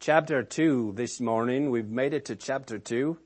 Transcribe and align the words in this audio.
chapter 0.00 0.42
2 0.42 0.94
this 0.96 1.20
morning. 1.20 1.70
We've 1.70 1.88
made 1.88 2.14
it 2.14 2.24
to 2.24 2.34
chapter 2.34 2.80
2. 2.80 3.16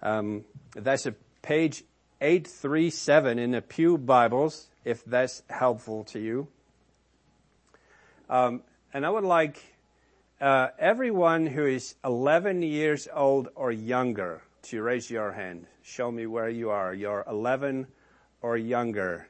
Um, 0.00 0.44
that's 0.76 1.06
a 1.06 1.16
page 1.42 1.82
837 2.20 3.40
in 3.40 3.50
the 3.50 3.62
Pew 3.62 3.98
Bibles, 3.98 4.68
if 4.84 5.04
that's 5.04 5.42
helpful 5.50 6.04
to 6.04 6.20
you. 6.20 6.46
Um, 8.30 8.62
and 8.94 9.04
I 9.04 9.10
would 9.10 9.24
like 9.24 9.60
uh, 10.40 10.68
everyone 10.78 11.46
who 11.46 11.66
is 11.66 11.94
11 12.04 12.62
years 12.62 13.08
old 13.12 13.48
or 13.54 13.72
younger 13.72 14.42
to 14.62 14.82
raise 14.82 15.10
your 15.10 15.32
hand. 15.32 15.66
Show 15.82 16.10
me 16.10 16.26
where 16.26 16.48
you 16.48 16.70
are. 16.70 16.94
You're 16.94 17.24
11 17.28 17.86
or 18.40 18.56
younger. 18.56 19.28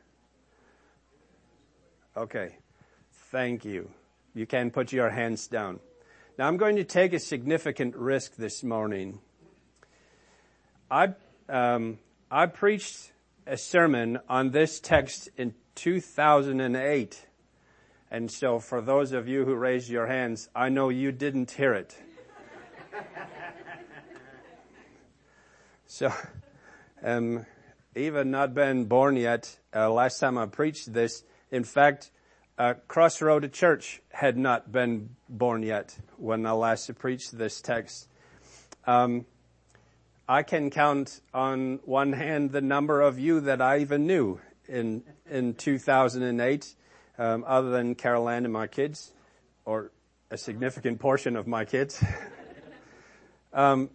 Okay. 2.16 2.56
Thank 3.30 3.64
you. 3.64 3.90
You 4.34 4.46
can 4.46 4.70
put 4.70 4.92
your 4.92 5.10
hands 5.10 5.46
down. 5.46 5.80
Now 6.38 6.46
I'm 6.46 6.56
going 6.56 6.76
to 6.76 6.84
take 6.84 7.12
a 7.12 7.18
significant 7.18 7.96
risk 7.96 8.36
this 8.36 8.62
morning. 8.62 9.20
I, 10.90 11.14
um, 11.48 11.98
I 12.30 12.46
preached 12.46 13.12
a 13.46 13.56
sermon 13.56 14.18
on 14.28 14.50
this 14.50 14.80
text 14.80 15.28
in 15.36 15.54
2008. 15.74 17.27
And 18.10 18.30
so 18.30 18.58
for 18.58 18.80
those 18.80 19.12
of 19.12 19.28
you 19.28 19.44
who 19.44 19.54
raised 19.54 19.90
your 19.90 20.06
hands, 20.06 20.48
I 20.54 20.70
know 20.70 20.88
you 20.88 21.12
didn't 21.12 21.50
hear 21.50 21.74
it. 21.74 21.96
so, 25.86 26.12
um, 27.02 27.44
even 27.94 28.30
not 28.30 28.54
been 28.54 28.86
born 28.86 29.16
yet, 29.16 29.58
uh, 29.74 29.90
last 29.90 30.18
time 30.20 30.38
I 30.38 30.46
preached 30.46 30.92
this, 30.92 31.22
in 31.50 31.64
fact, 31.64 32.10
uh, 32.58 32.74
Crossroad 32.88 33.52
Church 33.52 34.00
had 34.10 34.36
not 34.36 34.72
been 34.72 35.10
born 35.28 35.62
yet 35.62 35.96
when 36.16 36.46
I 36.46 36.52
last 36.52 36.90
preached 36.98 37.36
this 37.36 37.60
text. 37.60 38.08
Um, 38.86 39.26
I 40.28 40.42
can 40.42 40.70
count 40.70 41.20
on 41.32 41.80
one 41.84 42.12
hand 42.12 42.52
the 42.52 42.60
number 42.60 43.00
of 43.00 43.18
you 43.18 43.40
that 43.40 43.60
I 43.60 43.78
even 43.78 44.06
knew 44.06 44.40
in 44.66 45.02
in 45.30 45.54
2008 45.54 46.64
um, 46.64 46.77
other 47.18 47.70
than 47.70 47.94
Caroline 47.94 48.44
and 48.44 48.52
my 48.52 48.66
kids, 48.66 49.12
or 49.64 49.90
a 50.30 50.38
significant 50.38 51.00
portion 51.00 51.36
of 51.36 51.46
my 51.46 51.64
kids. 51.64 52.02
um, 53.52 53.90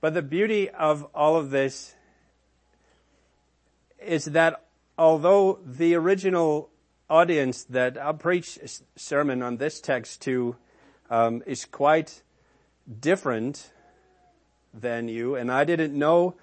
but 0.00 0.14
the 0.14 0.22
beauty 0.22 0.70
of 0.70 1.04
all 1.14 1.36
of 1.36 1.50
this 1.50 1.94
is 4.00 4.26
that 4.26 4.64
although 4.96 5.58
the 5.64 5.94
original 5.94 6.70
audience 7.08 7.64
that 7.64 7.98
I 7.98 8.12
preach 8.12 8.58
a 8.58 8.68
sermon 8.98 9.42
on 9.42 9.56
this 9.56 9.80
text 9.80 10.22
to 10.22 10.56
um, 11.10 11.42
is 11.46 11.64
quite 11.64 12.22
different 13.00 13.70
than 14.72 15.08
you, 15.08 15.34
and 15.36 15.50
I 15.50 15.64
didn't 15.64 15.94
know 15.94 16.34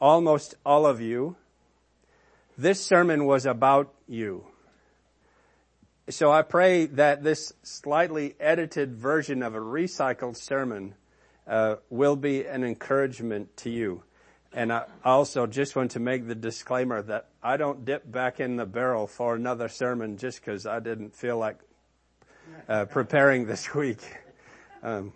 almost 0.00 0.54
all 0.64 0.86
of 0.86 1.00
you, 1.00 1.36
this 2.56 2.84
sermon 2.84 3.24
was 3.24 3.46
about 3.46 3.92
you. 4.06 4.46
So 6.10 6.32
I 6.32 6.42
pray 6.42 6.86
that 6.86 7.22
this 7.22 7.52
slightly 7.62 8.34
edited 8.40 8.96
version 8.96 9.44
of 9.44 9.54
a 9.54 9.60
recycled 9.60 10.36
sermon 10.36 10.94
uh, 11.46 11.76
will 11.88 12.16
be 12.16 12.44
an 12.46 12.64
encouragement 12.64 13.56
to 13.58 13.70
you. 13.70 14.02
And 14.52 14.72
I 14.72 14.86
also 15.04 15.46
just 15.46 15.76
want 15.76 15.92
to 15.92 16.00
make 16.00 16.26
the 16.26 16.34
disclaimer 16.34 17.00
that 17.02 17.28
I 17.40 17.56
don't 17.56 17.84
dip 17.84 18.10
back 18.10 18.40
in 18.40 18.56
the 18.56 18.66
barrel 18.66 19.06
for 19.06 19.36
another 19.36 19.68
sermon 19.68 20.16
just 20.16 20.40
because 20.40 20.66
I 20.66 20.80
didn't 20.80 21.14
feel 21.14 21.38
like 21.38 21.58
uh, 22.68 22.86
preparing 22.86 23.46
this 23.46 23.72
week. 23.74 24.00
Um, 24.82 25.12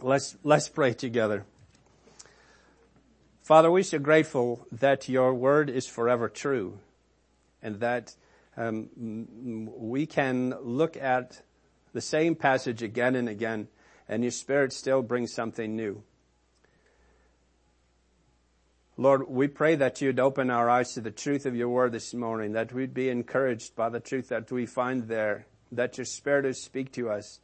let's 0.00 0.36
let's 0.42 0.70
pray 0.70 0.94
together. 0.94 1.44
Father, 3.42 3.70
we're 3.70 3.82
so 3.82 3.98
grateful 3.98 4.66
that 4.72 5.08
your 5.08 5.34
word 5.34 5.68
is 5.68 5.86
forever 5.86 6.30
true, 6.30 6.78
and 7.62 7.80
that 7.80 8.14
Um, 8.58 9.68
we 9.76 10.04
can 10.06 10.52
look 10.60 10.96
at 10.96 11.40
the 11.92 12.00
same 12.00 12.34
passage 12.34 12.82
again 12.82 13.14
and 13.14 13.28
again, 13.28 13.68
and 14.08 14.24
your 14.24 14.32
Spirit 14.32 14.72
still 14.72 15.00
brings 15.00 15.32
something 15.32 15.76
new. 15.76 16.02
Lord, 18.96 19.28
we 19.28 19.46
pray 19.46 19.76
that 19.76 20.00
you'd 20.00 20.18
open 20.18 20.50
our 20.50 20.68
eyes 20.68 20.92
to 20.94 21.00
the 21.00 21.12
truth 21.12 21.46
of 21.46 21.54
your 21.54 21.68
word 21.68 21.92
this 21.92 22.12
morning, 22.12 22.52
that 22.54 22.72
we'd 22.72 22.94
be 22.94 23.10
encouraged 23.10 23.76
by 23.76 23.90
the 23.90 24.00
truth 24.00 24.30
that 24.30 24.50
we 24.50 24.66
find 24.66 25.06
there, 25.06 25.46
that 25.70 25.96
your 25.96 26.04
Spirit 26.04 26.44
would 26.44 26.56
speak 26.56 26.90
to 26.92 27.10
us. 27.10 27.38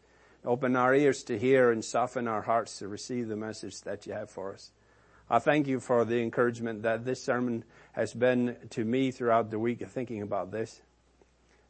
Open 0.45 0.75
our 0.75 0.93
ears 0.97 1.23
to 1.25 1.39
hear 1.39 1.71
and 1.71 1.85
soften 1.85 2.27
our 2.27 2.43
hearts 2.43 2.79
to 2.79 2.89
receive 2.89 3.29
the 3.29 3.37
message 3.37 3.81
that 3.83 4.05
you 4.05 4.15
have 4.15 4.31
for 4.31 4.53
us. 4.53 4.73
I 5.31 5.39
thank 5.39 5.69
you 5.69 5.79
for 5.79 6.05
the 6.05 6.21
encouragement 6.21 6.83
that 6.83 7.05
this 7.05 7.23
sermon 7.23 7.65
has 7.93 8.13
been 8.13 8.57
to 8.71 8.85
me 8.85 9.13
throughout 9.13 9.51
the 9.51 9.61
week 9.61 9.81
of 9.81 9.93
thinking 9.93 10.21
about 10.21 10.51
this. 10.51 10.83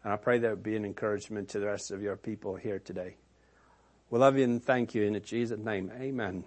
And 0.04 0.12
I 0.12 0.16
pray 0.16 0.38
that 0.38 0.50
would 0.50 0.62
be 0.62 0.76
an 0.76 0.84
encouragement 0.84 1.48
to 1.50 1.59
the 1.59 1.66
rest 1.66 1.91
of 1.91 2.03
your 2.03 2.16
people 2.16 2.56
here 2.56 2.78
today. 2.78 3.16
We 4.10 4.19
love 4.19 4.37
you 4.37 4.44
and 4.44 4.62
thank 4.62 4.94
you 4.94 5.03
in 5.03 5.20
Jesus' 5.22 5.59
name. 5.59 5.91
Amen. 5.98 6.44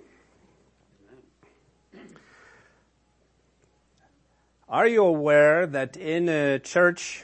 Are 4.69 4.85
you 4.85 5.03
aware 5.03 5.66
that 5.66 5.97
in 5.97 6.29
a 6.29 6.59
church 6.59 7.23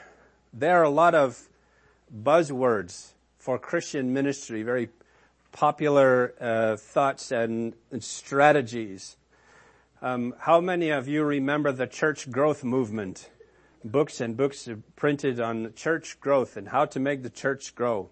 there 0.52 0.80
are 0.80 0.84
a 0.84 0.90
lot 0.90 1.14
of 1.14 1.50
buzzwords 2.12 3.12
for 3.38 3.60
Christian 3.60 4.12
ministry, 4.12 4.64
very 4.64 4.90
popular 5.52 6.34
uh, 6.40 6.78
thoughts 6.78 7.32
and, 7.32 7.76
and 7.92 8.04
strategies? 8.04 9.18
Um, 10.02 10.34
how 10.40 10.62
many 10.62 10.90
of 10.90 11.08
you 11.08 11.24
remember 11.24 11.72
the 11.72 11.86
church 11.86 12.32
growth 12.32 12.64
movement? 12.64 13.30
Books 13.84 14.22
and 14.22 14.38
books 14.38 14.70
printed 14.96 15.40
on 15.40 15.74
church 15.76 16.20
growth 16.20 16.58
and 16.58 16.70
how 16.70 16.86
to 16.86 17.00
make 17.00 17.24
the 17.24 17.30
church 17.30 17.76
grow. 17.76 18.10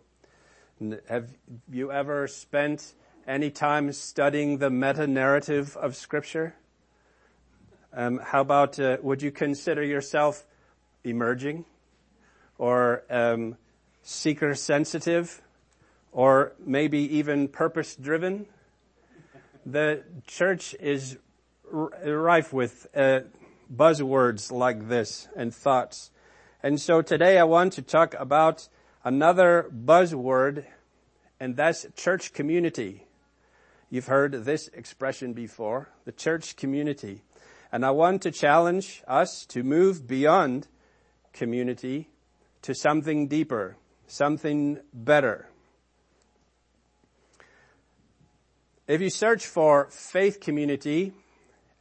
Have 1.08 1.30
you 1.72 1.92
ever 1.92 2.28
spent 2.28 2.94
any 3.28 3.52
time 3.52 3.92
studying 3.94 4.58
the 4.58 4.70
meta 4.70 5.08
narrative 5.08 5.78
of 5.78 5.96
Scripture? 5.96 6.56
Um, 7.94 8.20
how 8.20 8.42
about 8.42 8.80
uh, 8.80 8.98
would 9.02 9.22
you 9.22 9.32
consider 9.32 9.84
yourself 9.84 10.46
emerging, 11.04 11.66
or 12.58 13.04
um, 13.10 13.58
seeker 14.02 14.56
sensitive, 14.56 15.42
or 16.12 16.54
maybe 16.66 17.18
even 17.18 17.48
purpose 17.48 17.96
driven? 17.96 18.46
The 19.66 20.04
church 20.26 20.74
is 20.80 21.18
rife 21.72 22.52
with 22.52 22.88
uh, 22.96 23.22
buzzwords 23.74 24.52
like 24.52 24.90
this 24.90 25.28
and 25.36 25.54
thoughts. 25.54 26.12
And 26.64 26.80
so 26.80 27.02
today 27.02 27.38
I 27.40 27.44
want 27.44 27.74
to 27.74 27.82
talk 27.82 28.14
about 28.20 28.68
another 29.04 29.70
buzzword, 29.74 30.66
and 31.40 31.56
that's 31.56 31.88
church 31.96 32.34
community. 32.34 33.08
You've 33.90 34.08
heard 34.08 34.46
this 34.46 34.68
expression 34.70 35.34
before, 35.34 35.90
the 36.06 36.12
church 36.12 36.56
community. 36.56 37.24
And 37.72 37.86
I 37.86 37.92
want 37.92 38.22
to 38.24 38.32
challenge 38.32 39.02
us 39.08 39.46
to 39.48 39.64
move 39.64 40.08
beyond 40.08 40.68
community 41.34 42.10
to 42.62 42.76
something 42.76 43.28
deeper, 43.28 43.78
something 44.08 44.80
better. 44.94 45.48
If 48.88 49.02
you 49.02 49.10
search 49.10 49.46
for 49.46 49.88
faith 49.90 50.40
community 50.42 51.14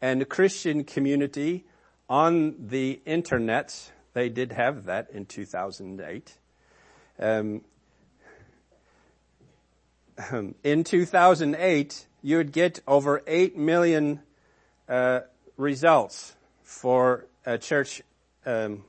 and 0.00 0.28
Christian 0.28 0.84
community, 0.84 1.64
on 2.10 2.56
the 2.58 3.00
internet, 3.06 3.92
they 4.14 4.28
did 4.28 4.50
have 4.50 4.86
that 4.86 5.10
in 5.12 5.24
2008. 5.24 6.36
Um, 7.20 7.62
in 10.64 10.84
2008, 10.84 12.06
you 12.22 12.36
would 12.36 12.52
get 12.52 12.80
over 12.88 13.22
8 13.26 13.56
million 13.56 14.20
uh, 14.88 15.20
results 15.56 16.34
for 16.64 17.26
a 17.46 17.56
church, 17.56 18.02
um, 18.44 18.82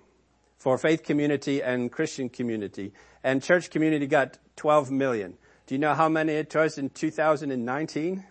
for 0.58 0.80
faith 0.80 1.04
community 1.04 1.62
and 1.62 1.92
Christian 1.92 2.28
community. 2.28 2.92
And 3.24 3.44
church 3.44 3.70
community 3.70 4.08
got 4.08 4.40
12 4.56 4.90
million. 4.90 5.38
Do 5.68 5.76
you 5.76 5.80
know 5.80 5.94
how 5.94 6.10
many 6.10 6.34
it 6.34 6.54
was 6.56 6.80
in 6.80 6.90
2019? 6.90 8.26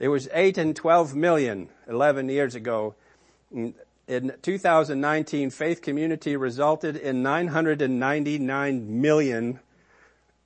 It 0.00 0.08
was 0.08 0.28
8 0.32 0.56
and 0.56 0.74
12 0.74 1.14
million 1.14 1.68
11 1.86 2.30
years 2.30 2.54
ago 2.54 2.94
in 3.50 4.32
2019, 4.42 5.50
Faith 5.50 5.82
Community 5.82 6.36
resulted 6.36 6.96
in 6.96 7.22
999 7.22 9.00
million 9.00 9.60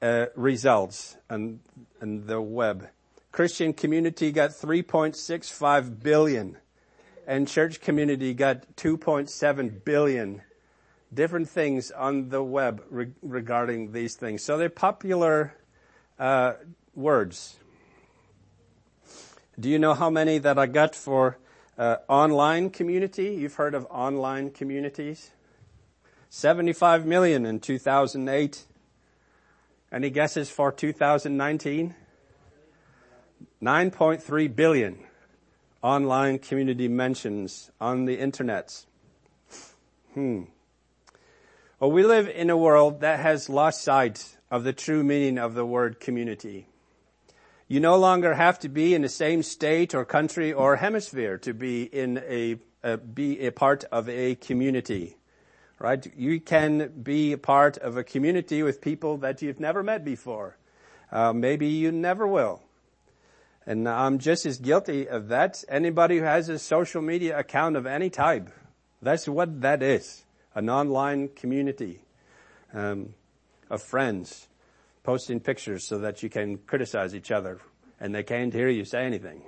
uh, 0.01 0.27
results 0.35 1.17
on, 1.31 1.61
on 2.01 2.27
the 2.27 2.41
web. 2.41 2.89
Christian 3.31 3.73
community 3.73 4.33
got 4.33 4.51
3.65 4.51 6.03
billion 6.03 6.59
and 7.27 7.47
church 7.49 7.81
community 7.81 8.35
got 8.35 8.77
2.7 8.77 9.85
billion 9.85 10.43
different 11.15 11.49
things 11.49 11.91
on 11.91 12.31
the 12.31 12.43
web 12.43 12.83
re- 12.91 13.13
regarding 13.23 13.93
these 13.93 14.17
things. 14.17 14.43
So 14.43 14.59
they're 14.59 14.69
popular 14.69 15.55
uh, 16.19 16.55
words. 16.95 17.57
Do 19.59 19.69
you 19.69 19.79
know 19.79 19.95
how 19.95 20.11
many 20.11 20.39
that 20.39 20.59
I 20.59 20.67
got 20.67 20.95
for 20.95 21.39
uh, 21.83 21.97
online 22.09 22.71
community? 22.71 23.35
You've 23.35 23.57
heard 23.57 23.75
of 23.75 23.89
online 23.91 24.51
communities? 24.51 25.33
75 26.31 27.05
million 27.05 27.45
in 27.45 27.59
2008. 27.59 28.65
Any 29.91 30.11
guesses 30.11 30.49
for 30.49 30.71
2019? 30.71 31.95
9.3 33.61 34.57
billion 34.57 34.99
online 35.83 36.39
community 36.39 36.87
mentions 36.87 37.73
on 37.81 38.05
the 38.05 38.17
internet. 38.17 38.87
Hmm. 40.15 40.45
Well, 41.81 41.91
we 41.91 42.05
live 42.05 42.29
in 42.29 42.49
a 42.49 42.57
world 42.57 43.01
that 43.01 43.19
has 43.19 43.49
lost 43.49 43.83
sight 43.83 44.37
of 44.53 44.63
the 44.63 44.73
true 44.73 45.03
meaning 45.03 45.37
of 45.37 45.55
the 45.55 45.67
word 45.67 45.99
community. 45.99 46.69
You 47.73 47.81
no 47.81 47.97
longer 47.97 48.35
have 48.35 48.59
to 48.59 48.69
be 48.69 48.93
in 48.93 49.01
the 49.01 49.09
same 49.09 49.43
state 49.43 49.95
or 49.95 50.05
country 50.05 50.53
or 50.53 50.77
hemisphere 50.77 51.39
to 51.39 51.55
be 51.55 51.85
in 51.85 52.19
a, 52.19 52.59
be 52.97 53.47
a 53.47 53.51
part 53.51 53.85
of 53.85 54.11
a 54.11 54.35
community. 54.35 55.17
Right? 55.79 56.07
You 56.15 56.39
can 56.39 56.93
be 57.03 57.33
a 57.33 57.39
part 57.39 57.79
of 57.79 57.97
a 57.97 58.05
community 58.05 58.63
with 58.63 58.83
people 58.83 59.17
that 59.25 59.41
you've 59.41 59.59
never 59.59 59.83
met 59.83 60.05
before. 60.05 60.59
Uh, 61.11 61.33
maybe 61.33 61.67
you 61.67 61.91
never 61.91 62.27
will. 62.27 62.61
And 63.65 63.89
I'm 63.89 64.19
just 64.19 64.45
as 64.45 64.59
guilty 64.59 65.09
of 65.09 65.29
that. 65.29 65.65
Anybody 65.67 66.19
who 66.19 66.25
has 66.25 66.51
a 66.51 66.59
social 66.59 67.01
media 67.01 67.39
account 67.39 67.77
of 67.77 67.87
any 67.87 68.11
type, 68.11 68.51
that's 69.01 69.27
what 69.27 69.63
that 69.63 69.83
is 69.83 70.27
an 70.55 70.69
online 70.69 71.29
community 71.29 72.01
um, 72.75 73.15
of 73.71 73.81
friends 73.81 74.49
posting 75.03 75.41
pictures 75.41 75.85
so 75.85 75.99
that 75.99 76.23
you 76.23 76.29
can 76.29 76.59
criticize 76.59 77.15
each 77.15 77.31
other 77.31 77.61
and 78.01 78.15
they 78.15 78.23
can't 78.23 78.53
hear 78.53 78.69
you 78.69 78.85
say 78.85 79.05
anything. 79.05 79.43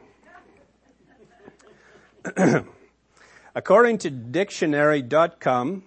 According 3.55 3.99
to 3.99 4.11
dictionary.com, 4.11 5.85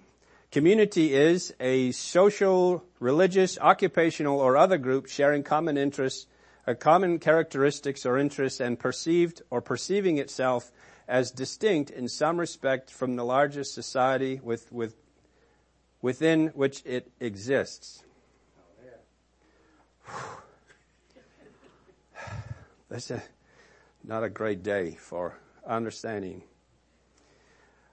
community 0.50 1.14
is 1.14 1.54
a 1.60 1.92
social, 1.92 2.84
religious, 3.00 3.58
occupational, 3.58 4.40
or 4.40 4.56
other 4.56 4.78
group 4.78 5.08
sharing 5.08 5.42
common 5.42 5.76
interests, 5.76 6.26
common 6.78 7.18
characteristics 7.18 8.06
or 8.06 8.18
interests 8.18 8.60
and 8.60 8.78
perceived 8.78 9.42
or 9.50 9.60
perceiving 9.60 10.18
itself 10.18 10.70
as 11.06 11.30
distinct 11.30 11.90
in 11.90 12.08
some 12.08 12.38
respect 12.38 12.90
from 12.90 13.16
the 13.16 13.24
largest 13.24 13.74
society 13.74 14.40
with, 14.42 14.70
with 14.70 14.94
within 16.02 16.48
which 16.48 16.82
it 16.84 17.10
exists. 17.20 18.04
That's 22.88 23.10
a, 23.10 23.22
not 24.04 24.24
a 24.24 24.28
great 24.28 24.62
day 24.62 24.96
for 25.00 25.38
understanding. 25.66 26.42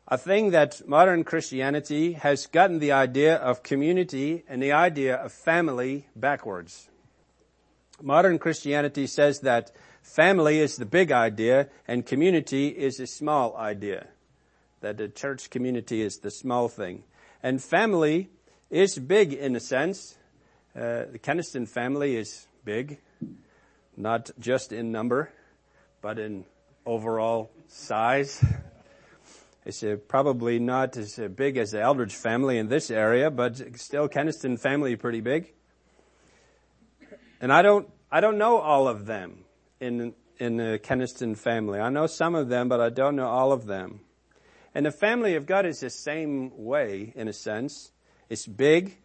I 0.07 0.17
think 0.17 0.51
that 0.51 0.88
modern 0.88 1.23
Christianity 1.23 2.13
has 2.13 2.45
gotten 2.45 2.77
the 2.77 2.91
idea 2.91 3.38
of 3.38 3.63
community 3.63 4.44
and 4.47 4.62
the 4.62 4.71
idea 4.71 5.15
of 5.15 5.31
family 5.31 6.07
backwards. 6.15 6.89
Modern 8.01 8.38
Christianity 8.38 9.07
says 9.07 9.39
that 9.39 9.71
family 10.03 10.59
is 10.59 10.75
the 10.75 10.85
big 10.85 11.12
idea 11.12 11.69
and 11.88 12.06
community 12.06 12.67
is 12.67 13.00
a 13.00 13.07
small 13.07 13.57
idea. 13.57 14.07
That 14.81 14.97
the 14.97 15.07
church 15.07 15.50
community 15.50 16.03
is 16.03 16.19
the 16.19 16.29
small 16.29 16.69
thing. 16.69 17.03
And 17.41 17.63
family 17.63 18.29
is 18.69 19.00
big 19.00 19.33
in 19.33 19.56
a 19.56 19.59
sense. 19.59 20.17
Uh, 20.75 21.06
the 21.10 21.19
Keniston 21.19 21.66
family 21.66 22.18
is 22.18 22.48
big, 22.66 23.00
not 23.95 24.30
just 24.38 24.74
in 24.74 24.92
number, 24.92 25.31
but 26.01 26.19
in 26.19 26.44
overall 26.86 27.50
size. 27.68 28.44
It's 29.68 29.81
uh, 29.81 29.95
probably 30.07 30.60
not 30.60 30.95
as 30.95 31.18
uh, 31.18 31.27
big 31.27 31.57
as 31.57 31.72
the 31.72 31.81
Eldridge 31.81 32.13
family 32.13 32.60
in 32.60 32.68
this 32.68 32.92
area, 32.92 33.31
but 33.31 33.80
still 33.80 34.07
Keniston 34.07 34.57
family 34.57 34.95
pretty 34.95 35.22
big. 35.22 35.54
And 37.42 37.51
I 37.51 37.63
don't, 37.63 37.89
I 38.12 38.22
don't 38.22 38.38
know 38.38 38.57
all 38.57 38.88
of 38.88 39.07
them 39.07 39.44
in, 39.80 40.13
in 40.38 40.57
the 40.57 40.80
Keniston 40.83 41.33
family. 41.33 41.80
I 41.80 41.89
know 41.89 42.06
some 42.06 42.36
of 42.36 42.48
them, 42.48 42.69
but 42.69 42.80
I 42.80 42.89
don't 42.89 43.16
know 43.16 43.25
all 43.25 43.51
of 43.51 43.66
them. 43.66 44.01
And 44.75 44.86
the 44.86 44.92
family 44.92 45.33
of 45.33 45.48
God 45.48 45.66
is 45.66 45.80
the 45.80 45.89
same 45.89 46.51
way, 46.56 47.12
in 47.16 47.27
a 47.27 47.33
sense. 47.33 47.92
It's 48.30 48.45
big 48.45 49.00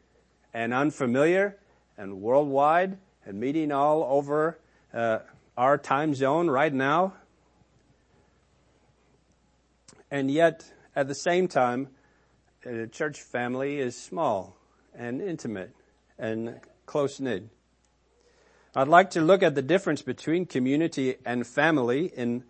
and 0.53 0.75
unfamiliar 0.75 1.57
and 1.97 2.21
worldwide 2.21 2.99
and 3.25 3.39
meeting 3.39 3.73
all 3.73 4.05
over 4.05 4.59
uh, 4.93 5.19
our 5.57 5.79
time 5.79 6.15
zone 6.15 6.49
right 6.49 6.73
now. 6.73 7.15
And 10.11 10.31
yet, 10.31 10.65
at 10.97 11.07
the 11.07 11.15
same 11.15 11.47
time, 11.47 11.89
the 12.63 12.89
church 12.89 13.21
family 13.21 13.79
is 13.79 13.97
small 13.97 14.57
and 14.95 15.21
intimate 15.21 15.75
and 16.19 16.61
close 16.87 17.21
knit. 17.21 17.45
I'd 18.75 18.89
like 18.89 19.11
to 19.11 19.21
look 19.21 19.43
at 19.43 19.55
the 19.55 19.63
difference 19.63 20.03
between 20.03 20.47
community 20.47 21.17
and 21.25 21.47
family 21.47 22.07
in 22.07 22.45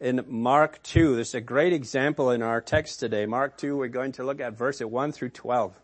in 0.00 0.24
Mark 0.28 0.82
2. 0.82 1.14
There's 1.14 1.34
a 1.34 1.40
great 1.40 1.72
example 1.72 2.30
in 2.30 2.42
our 2.42 2.60
text 2.60 3.00
today. 3.00 3.26
Mark 3.26 3.56
2, 3.56 3.76
we're 3.76 3.88
going 3.88 4.12
to 4.12 4.24
look 4.24 4.40
at 4.40 4.52
verses 4.52 4.86
1 4.86 5.12
through 5.12 5.30
12. 5.30 5.80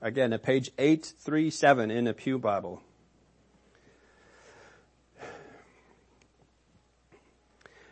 Again, 0.00 0.32
at 0.32 0.42
page 0.42 0.70
837 0.78 1.90
in 1.90 2.04
the 2.04 2.14
Pew 2.14 2.38
Bible. 2.38 2.82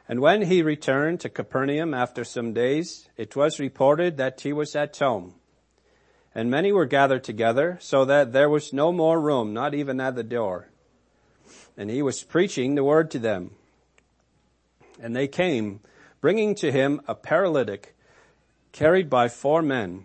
And 0.06 0.20
when 0.20 0.42
he 0.42 0.62
returned 0.62 1.20
to 1.20 1.28
Capernaum 1.28 1.94
after 1.94 2.24
some 2.24 2.52
days, 2.52 3.08
it 3.16 3.34
was 3.34 3.58
reported 3.58 4.18
that 4.18 4.40
he 4.40 4.52
was 4.52 4.76
at 4.76 4.96
home. 4.96 5.34
And 6.34 6.50
many 6.50 6.72
were 6.72 6.84
gathered 6.84 7.24
together, 7.24 7.78
so 7.80 8.04
that 8.04 8.32
there 8.32 8.50
was 8.50 8.72
no 8.72 8.92
more 8.92 9.20
room, 9.20 9.54
not 9.54 9.72
even 9.72 10.00
at 10.00 10.14
the 10.14 10.22
door 10.22 10.68
and 11.76 11.90
he 11.90 12.02
was 12.02 12.22
preaching 12.22 12.74
the 12.74 12.84
word 12.84 13.10
to 13.10 13.18
them. 13.18 13.50
And 15.00 15.14
they 15.14 15.26
came, 15.26 15.80
bringing 16.20 16.54
to 16.56 16.70
him 16.70 17.00
a 17.08 17.14
paralytic 17.14 17.96
carried 18.72 19.10
by 19.10 19.28
four 19.28 19.62
men. 19.62 20.04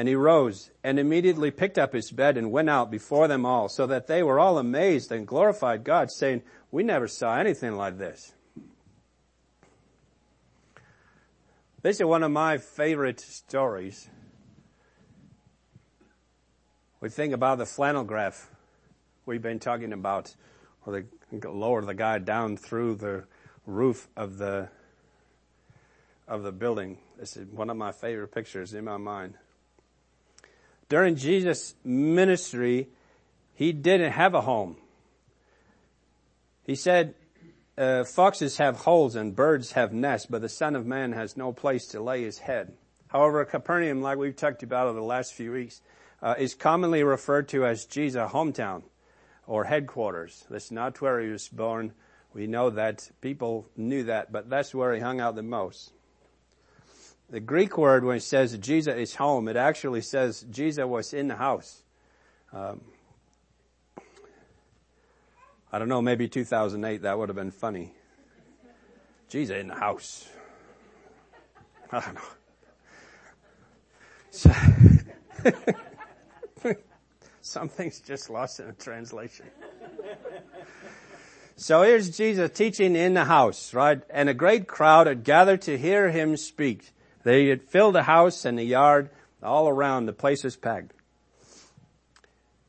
And 0.00 0.08
he 0.08 0.14
rose 0.14 0.70
and 0.82 0.98
immediately 0.98 1.50
picked 1.50 1.76
up 1.76 1.92
his 1.92 2.10
bed 2.10 2.38
and 2.38 2.50
went 2.50 2.70
out 2.70 2.90
before 2.90 3.28
them 3.28 3.44
all, 3.44 3.68
so 3.68 3.86
that 3.86 4.06
they 4.06 4.22
were 4.22 4.40
all 4.40 4.56
amazed 4.56 5.12
and 5.12 5.26
glorified 5.26 5.84
God, 5.84 6.10
saying, 6.10 6.40
We 6.70 6.82
never 6.82 7.06
saw 7.06 7.36
anything 7.36 7.76
like 7.76 7.98
this. 7.98 8.32
This 11.82 12.00
is 12.00 12.06
one 12.06 12.22
of 12.22 12.30
my 12.30 12.56
favorite 12.56 13.20
stories 13.20 14.08
We 17.02 17.10
think 17.10 17.34
about 17.34 17.58
the 17.58 17.66
flannel 17.66 18.04
graph 18.04 18.48
we've 19.26 19.42
been 19.42 19.58
talking 19.58 19.92
about, 19.92 20.34
where 20.84 21.02
they 21.30 21.46
lower 21.46 21.84
the 21.84 21.92
guy 21.92 22.16
down 22.16 22.56
through 22.56 22.94
the 22.94 23.24
roof 23.66 24.08
of 24.16 24.38
the 24.38 24.70
of 26.26 26.42
the 26.42 26.52
building. 26.52 26.96
This 27.18 27.36
is 27.36 27.46
one 27.52 27.68
of 27.68 27.76
my 27.76 27.92
favorite 27.92 28.28
pictures 28.28 28.72
in 28.72 28.86
my 28.86 28.96
mind. 28.96 29.34
During 30.90 31.14
Jesus' 31.14 31.76
ministry, 31.84 32.88
he 33.54 33.72
didn't 33.72 34.10
have 34.12 34.34
a 34.34 34.40
home. 34.40 34.76
He 36.64 36.74
said, 36.74 37.14
uh, 37.78 38.02
foxes 38.04 38.58
have 38.58 38.78
holes 38.78 39.14
and 39.14 39.34
birds 39.34 39.72
have 39.72 39.92
nests, 39.92 40.26
but 40.26 40.42
the 40.42 40.48
son 40.48 40.74
of 40.74 40.84
man 40.84 41.12
has 41.12 41.36
no 41.36 41.52
place 41.52 41.86
to 41.86 42.02
lay 42.02 42.24
his 42.24 42.38
head. 42.38 42.72
However, 43.06 43.44
Capernaum, 43.44 44.02
like 44.02 44.18
we've 44.18 44.34
talked 44.34 44.64
about 44.64 44.88
over 44.88 44.98
the 44.98 45.04
last 45.04 45.32
few 45.32 45.52
weeks, 45.52 45.80
uh, 46.22 46.34
is 46.36 46.54
commonly 46.54 47.04
referred 47.04 47.48
to 47.50 47.64
as 47.64 47.86
Jesus' 47.86 48.32
hometown 48.32 48.82
or 49.46 49.64
headquarters. 49.64 50.44
That's 50.50 50.72
not 50.72 51.00
where 51.00 51.20
he 51.20 51.28
was 51.28 51.48
born. 51.48 51.92
We 52.34 52.48
know 52.48 52.68
that 52.68 53.10
people 53.20 53.68
knew 53.76 54.02
that, 54.04 54.32
but 54.32 54.50
that's 54.50 54.74
where 54.74 54.92
he 54.92 55.00
hung 55.00 55.20
out 55.20 55.36
the 55.36 55.42
most. 55.44 55.92
The 57.30 57.40
Greek 57.40 57.78
word 57.78 58.04
when 58.04 58.16
it 58.16 58.22
says 58.22 58.56
Jesus 58.58 58.96
is 58.96 59.14
home, 59.14 59.46
it 59.46 59.56
actually 59.56 60.00
says 60.00 60.44
Jesus 60.50 60.84
was 60.84 61.12
in 61.12 61.28
the 61.28 61.36
house. 61.36 61.82
Um, 62.52 62.80
I 65.72 65.78
don't 65.78 65.88
know, 65.88 66.02
maybe 66.02 66.28
2008 66.28 67.02
that 67.02 67.16
would 67.16 67.28
have 67.28 67.36
been 67.36 67.52
funny. 67.52 67.92
Jesus 69.28 69.56
in 69.56 69.68
the 69.68 69.76
house. 69.76 70.28
I 71.92 72.00
don't 72.00 72.14
know. 72.14 72.20
So 74.30 74.52
Something's 77.42 78.00
just 78.00 78.30
lost 78.30 78.60
in 78.60 78.68
a 78.68 78.72
translation. 78.72 79.46
so 81.56 81.82
here's 81.82 82.16
Jesus 82.16 82.50
teaching 82.50 82.94
in 82.94 83.14
the 83.14 83.24
house, 83.24 83.72
right? 83.72 84.02
And 84.10 84.28
a 84.28 84.34
great 84.34 84.66
crowd 84.66 85.06
had 85.06 85.24
gathered 85.24 85.62
to 85.62 85.78
hear 85.78 86.10
him 86.10 86.36
speak. 86.36 86.92
They 87.22 87.48
had 87.48 87.62
filled 87.62 87.94
the 87.94 88.04
house 88.04 88.44
and 88.44 88.58
the 88.58 88.64
yard 88.64 89.10
all 89.42 89.68
around. 89.68 90.06
The 90.06 90.12
place 90.12 90.44
was 90.44 90.56
packed. 90.56 90.92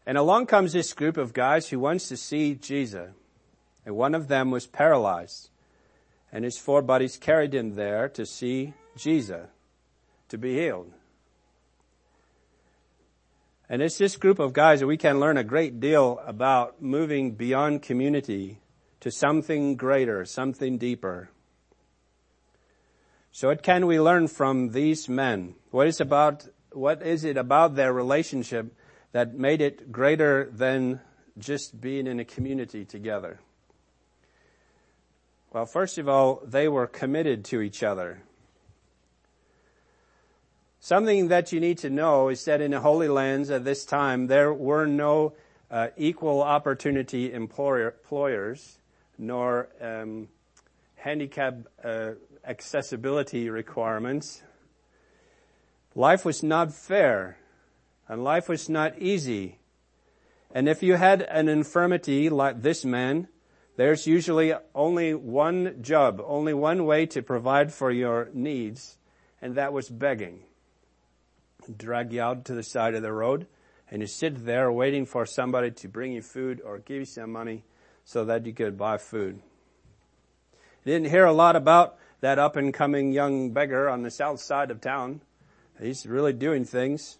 And 0.06 0.18
along 0.18 0.48
comes 0.48 0.74
this 0.74 0.94
group 0.94 1.18
of 1.18 1.34
guys 1.34 1.70
who 1.70 1.80
wants 1.80 2.08
to 2.10 2.18
see 2.18 2.56
Jesus. 2.56 3.12
And 3.86 3.96
one 3.96 4.16
of 4.16 4.28
them 4.28 4.52
was 4.52 4.68
paralyzed. 4.68 5.50
And 6.32 6.44
his 6.44 6.58
four 6.58 6.82
buddies 6.82 7.18
carried 7.18 7.54
him 7.54 7.76
there 7.76 8.10
to 8.10 8.26
see 8.26 8.74
Jesus, 8.96 9.48
to 10.30 10.38
be 10.38 10.56
healed. 10.56 10.92
And 13.70 13.82
it's 13.82 13.98
this 13.98 14.18
group 14.18 14.40
of 14.40 14.52
guys 14.52 14.82
that 14.82 14.88
we 14.88 14.98
can 14.98 15.20
learn 15.20 15.38
a 15.38 15.46
great 15.46 15.80
deal 15.80 16.20
about 16.26 16.82
moving 16.82 17.32
beyond 17.32 17.82
community 17.82 18.60
to 19.00 19.12
something 19.12 19.76
greater, 19.78 20.26
something 20.26 20.78
deeper. 20.78 21.30
So 23.34 23.48
what 23.48 23.64
can 23.64 23.88
we 23.88 24.00
learn 24.00 24.28
from 24.28 24.72
these 24.72 25.08
men? 25.08 25.56
What 25.72 25.88
is 25.88 26.02
about, 26.02 26.48
what 26.72 27.02
is 27.02 27.24
it 27.24 27.38
about 27.38 27.76
their 27.76 27.94
relationship 27.94 28.76
that 29.14 29.34
made 29.34 29.62
it 29.62 29.92
greater 29.92 30.50
than 30.52 31.00
just 31.38 31.80
being 31.80 32.08
in 32.08 32.20
a 32.20 32.26
community 32.26 32.84
together? 32.84 33.40
Well, 35.54 35.66
first 35.66 35.98
of 35.98 36.10
all, 36.10 36.42
they 36.46 36.68
were 36.68 36.88
committed 36.88 37.46
to 37.46 37.62
each 37.62 37.84
other. 37.84 38.22
Something 40.82 41.30
that 41.30 41.52
you 41.52 41.60
need 41.60 41.78
to 41.80 41.90
know 41.90 42.30
is 42.30 42.44
that 42.46 42.60
in 42.60 42.72
the 42.72 42.80
Holy 42.80 43.08
Lands 43.08 43.50
at 43.50 43.64
this 43.64 43.86
time, 43.86 44.28
there 44.28 44.54
were 44.54 44.86
no 44.86 45.34
uh, 45.70 45.90
equal 45.96 46.42
opportunity 46.42 47.32
employer, 47.32 47.96
employers, 48.02 48.80
nor 49.18 49.70
um, 49.80 50.28
handicap 50.96 51.56
uh, 51.84 52.12
accessibility 52.46 53.50
requirements. 53.50 54.44
Life 55.96 56.26
was 56.26 56.42
not 56.42 56.74
fair, 56.74 57.38
and 58.08 58.24
life 58.24 58.48
was 58.48 58.70
not 58.70 58.98
easy. 59.00 59.60
And 60.54 60.68
if 60.68 60.84
you 60.84 60.96
had 60.96 61.22
an 61.24 61.48
infirmity 61.48 62.30
like 62.30 62.62
this 62.62 62.84
man, 62.84 63.28
there's 63.78 64.08
usually 64.08 64.54
only 64.76 65.14
one 65.14 65.82
job, 65.82 66.22
only 66.26 66.54
one 66.54 66.86
way 66.86 67.06
to 67.08 67.22
provide 67.22 67.74
for 67.74 67.92
your 67.92 68.30
needs, 68.34 68.98
and 69.42 69.56
that 69.56 69.74
was 69.74 69.90
begging 69.90 70.44
drag 71.78 72.12
you 72.12 72.22
out 72.22 72.46
to 72.46 72.54
the 72.54 72.64
side 72.64 72.96
of 72.96 73.02
the 73.02 73.12
road 73.12 73.48
and 73.90 74.02
you 74.02 74.08
sit 74.08 74.46
there 74.46 74.72
waiting 74.72 75.06
for 75.06 75.26
somebody 75.26 75.70
to 75.70 75.88
bring 75.88 76.14
you 76.14 76.22
food 76.22 76.62
or 76.64 76.80
give 76.80 76.98
you 76.98 77.06
some 77.06 77.32
money 77.32 77.64
so 78.06 78.26
that 78.26 78.46
you 78.46 78.54
could 78.54 78.78
buy 78.78 78.98
food. 78.98 79.42
You 80.86 80.94
didn't 80.94 81.10
hear 81.10 81.26
a 81.26 81.34
lot 81.34 81.56
about 81.56 81.98
that 82.22 82.40
up 82.40 82.56
and 82.56 82.74
coming 82.74 83.12
young 83.12 83.52
beggar 83.52 83.90
on 83.90 84.04
the 84.04 84.12
south 84.12 84.40
side 84.40 84.72
of 84.72 84.80
town. 84.80 85.22
He's 85.80 86.06
really 86.06 86.34
doing 86.34 86.66
things. 86.66 87.18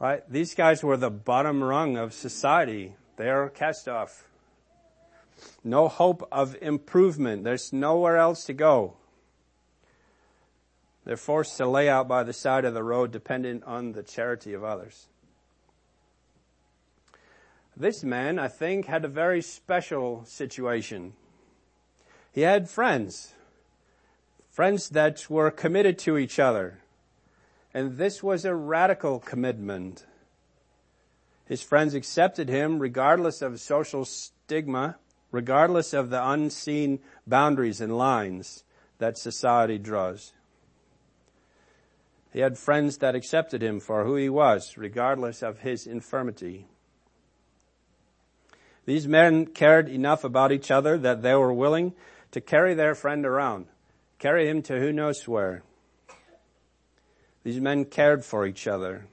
Right? 0.00 0.22
These 0.30 0.54
guys 0.54 0.82
were 0.82 0.96
the 0.96 1.10
bottom 1.10 1.62
rung 1.62 1.96
of 1.96 2.12
society. 2.12 2.94
They're 3.16 3.48
cast 3.48 3.88
off. 3.88 4.28
No 5.64 5.88
hope 5.88 6.26
of 6.30 6.56
improvement. 6.60 7.44
There's 7.44 7.72
nowhere 7.72 8.16
else 8.16 8.44
to 8.46 8.52
go. 8.52 8.94
They're 11.04 11.16
forced 11.16 11.56
to 11.56 11.66
lay 11.66 11.88
out 11.88 12.06
by 12.06 12.22
the 12.22 12.32
side 12.32 12.64
of 12.64 12.74
the 12.74 12.82
road 12.82 13.12
dependent 13.12 13.64
on 13.64 13.92
the 13.92 14.02
charity 14.02 14.52
of 14.52 14.62
others. 14.62 15.06
This 17.76 18.02
man, 18.02 18.38
I 18.38 18.48
think, 18.48 18.86
had 18.86 19.04
a 19.04 19.08
very 19.08 19.40
special 19.40 20.24
situation. 20.24 21.12
He 22.32 22.40
had 22.40 22.68
friends. 22.68 23.34
Friends 24.58 24.88
that 24.88 25.30
were 25.30 25.52
committed 25.52 26.00
to 26.00 26.18
each 26.18 26.40
other. 26.40 26.80
And 27.72 27.96
this 27.96 28.24
was 28.24 28.44
a 28.44 28.56
radical 28.56 29.20
commitment. 29.20 30.04
His 31.44 31.62
friends 31.62 31.94
accepted 31.94 32.48
him 32.48 32.80
regardless 32.80 33.40
of 33.40 33.60
social 33.60 34.04
stigma, 34.04 34.96
regardless 35.30 35.92
of 35.92 36.10
the 36.10 36.28
unseen 36.28 36.98
boundaries 37.24 37.80
and 37.80 37.96
lines 37.96 38.64
that 38.98 39.16
society 39.16 39.78
draws. 39.78 40.32
He 42.32 42.40
had 42.40 42.58
friends 42.58 42.98
that 42.98 43.14
accepted 43.14 43.62
him 43.62 43.78
for 43.78 44.02
who 44.02 44.16
he 44.16 44.28
was, 44.28 44.76
regardless 44.76 45.40
of 45.40 45.60
his 45.60 45.86
infirmity. 45.86 46.66
These 48.86 49.06
men 49.06 49.46
cared 49.46 49.88
enough 49.88 50.24
about 50.24 50.50
each 50.50 50.72
other 50.72 50.98
that 50.98 51.22
they 51.22 51.36
were 51.36 51.52
willing 51.52 51.92
to 52.32 52.40
carry 52.40 52.74
their 52.74 52.96
friend 52.96 53.24
around, 53.24 53.66
carry 54.18 54.48
him 54.48 54.62
to 54.62 54.78
who 54.78 54.92
knows 54.92 55.26
where. 55.26 55.62
These 57.44 57.60
men 57.60 57.84
cared 57.84 58.24
for 58.24 58.46
each 58.46 58.66
other. 58.66 59.06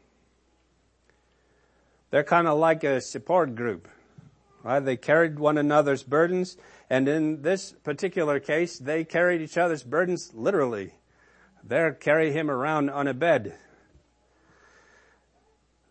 They're 2.11 2.23
kind 2.23 2.47
of 2.47 2.57
like 2.57 2.83
a 2.83 3.01
support 3.01 3.55
group, 3.55 3.87
right? 4.63 4.79
They 4.79 4.97
carried 4.97 5.39
one 5.39 5.57
another's 5.57 6.03
burdens, 6.03 6.57
and 6.89 7.07
in 7.07 7.41
this 7.41 7.73
particular 7.83 8.39
case, 8.39 8.79
they 8.79 9.03
carried 9.03 9.41
each 9.41 9.57
other's 9.57 9.83
burdens 9.83 10.31
literally. 10.33 10.93
There, 11.63 11.91
carry 11.93 12.31
him 12.31 12.49
around 12.51 12.89
on 12.89 13.07
a 13.07 13.13
bed. 13.13 13.57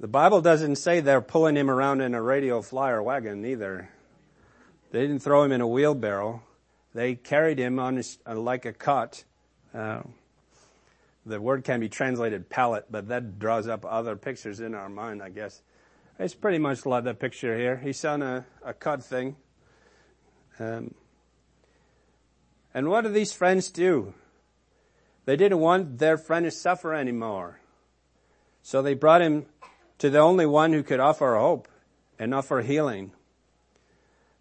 The 0.00 0.08
Bible 0.08 0.40
doesn't 0.40 0.76
say 0.76 1.00
they're 1.00 1.20
pulling 1.20 1.56
him 1.56 1.70
around 1.70 2.00
in 2.00 2.14
a 2.14 2.22
radio 2.22 2.62
flyer 2.62 3.02
wagon 3.02 3.44
either. 3.44 3.88
They 4.92 5.00
didn't 5.00 5.20
throw 5.20 5.42
him 5.42 5.52
in 5.52 5.60
a 5.60 5.66
wheelbarrow. 5.66 6.42
They 6.94 7.16
carried 7.16 7.58
him 7.58 7.78
on 7.78 7.96
his, 7.96 8.18
uh, 8.26 8.36
like 8.36 8.64
a 8.64 8.72
cot. 8.72 9.24
Uh, 9.74 10.02
the 11.26 11.40
word 11.40 11.64
can 11.64 11.80
be 11.80 11.88
translated 11.88 12.48
pallet, 12.48 12.86
but 12.90 13.08
that 13.08 13.38
draws 13.38 13.66
up 13.66 13.84
other 13.84 14.14
pictures 14.14 14.60
in 14.60 14.74
our 14.74 14.88
mind, 14.88 15.22
I 15.22 15.30
guess. 15.30 15.60
It's 16.18 16.34
pretty 16.34 16.58
much 16.58 16.86
like 16.86 17.04
the 17.04 17.14
picture 17.14 17.58
here. 17.58 17.76
He's 17.76 18.04
on 18.04 18.22
a, 18.22 18.46
a 18.64 18.72
cot 18.72 19.02
thing. 19.02 19.34
Um, 20.60 20.94
and 22.72 22.88
what 22.88 23.02
do 23.02 23.10
these 23.10 23.32
friends 23.32 23.70
do? 23.70 24.14
They 25.24 25.36
didn't 25.36 25.58
want 25.58 25.98
their 25.98 26.16
friend 26.16 26.44
to 26.44 26.50
suffer 26.50 26.94
anymore. 26.94 27.60
So 28.62 28.82
they 28.82 28.94
brought 28.94 29.22
him 29.22 29.46
to 29.98 30.10
the 30.10 30.18
only 30.18 30.46
one 30.46 30.72
who 30.72 30.82
could 30.82 31.00
offer 31.00 31.34
hope 31.34 31.66
and 32.18 32.34
offer 32.34 32.60
healing. 32.60 33.12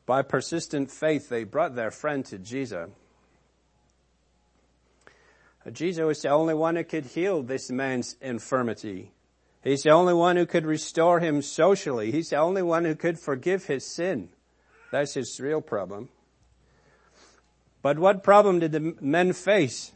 By 0.05 0.21
persistent 0.21 0.91
faith, 0.91 1.29
they 1.29 1.43
brought 1.43 1.75
their 1.75 1.91
friend 1.91 2.25
to 2.25 2.37
Jesus. 2.37 2.89
Jesus 5.71 6.03
was 6.03 6.21
the 6.21 6.29
only 6.29 6.53
one 6.53 6.75
who 6.75 6.83
could 6.83 7.05
heal 7.05 7.41
this 7.41 7.71
man's 7.71 8.17
infirmity. 8.21 9.11
He's 9.63 9.83
the 9.83 9.91
only 9.91 10.13
one 10.13 10.35
who 10.35 10.45
could 10.45 10.65
restore 10.65 11.21
him 11.21 11.41
socially. 11.41 12.11
He's 12.11 12.31
the 12.31 12.37
only 12.37 12.61
one 12.61 12.83
who 12.83 12.95
could 12.95 13.17
forgive 13.17 13.65
his 13.65 13.85
sin. 13.85 14.29
That's 14.91 15.13
his 15.13 15.39
real 15.39 15.61
problem. 15.61 16.09
But 17.81 17.97
what 17.97 18.23
problem 18.23 18.59
did 18.59 18.73
the 18.73 18.95
men 18.99 19.31
face? 19.31 19.93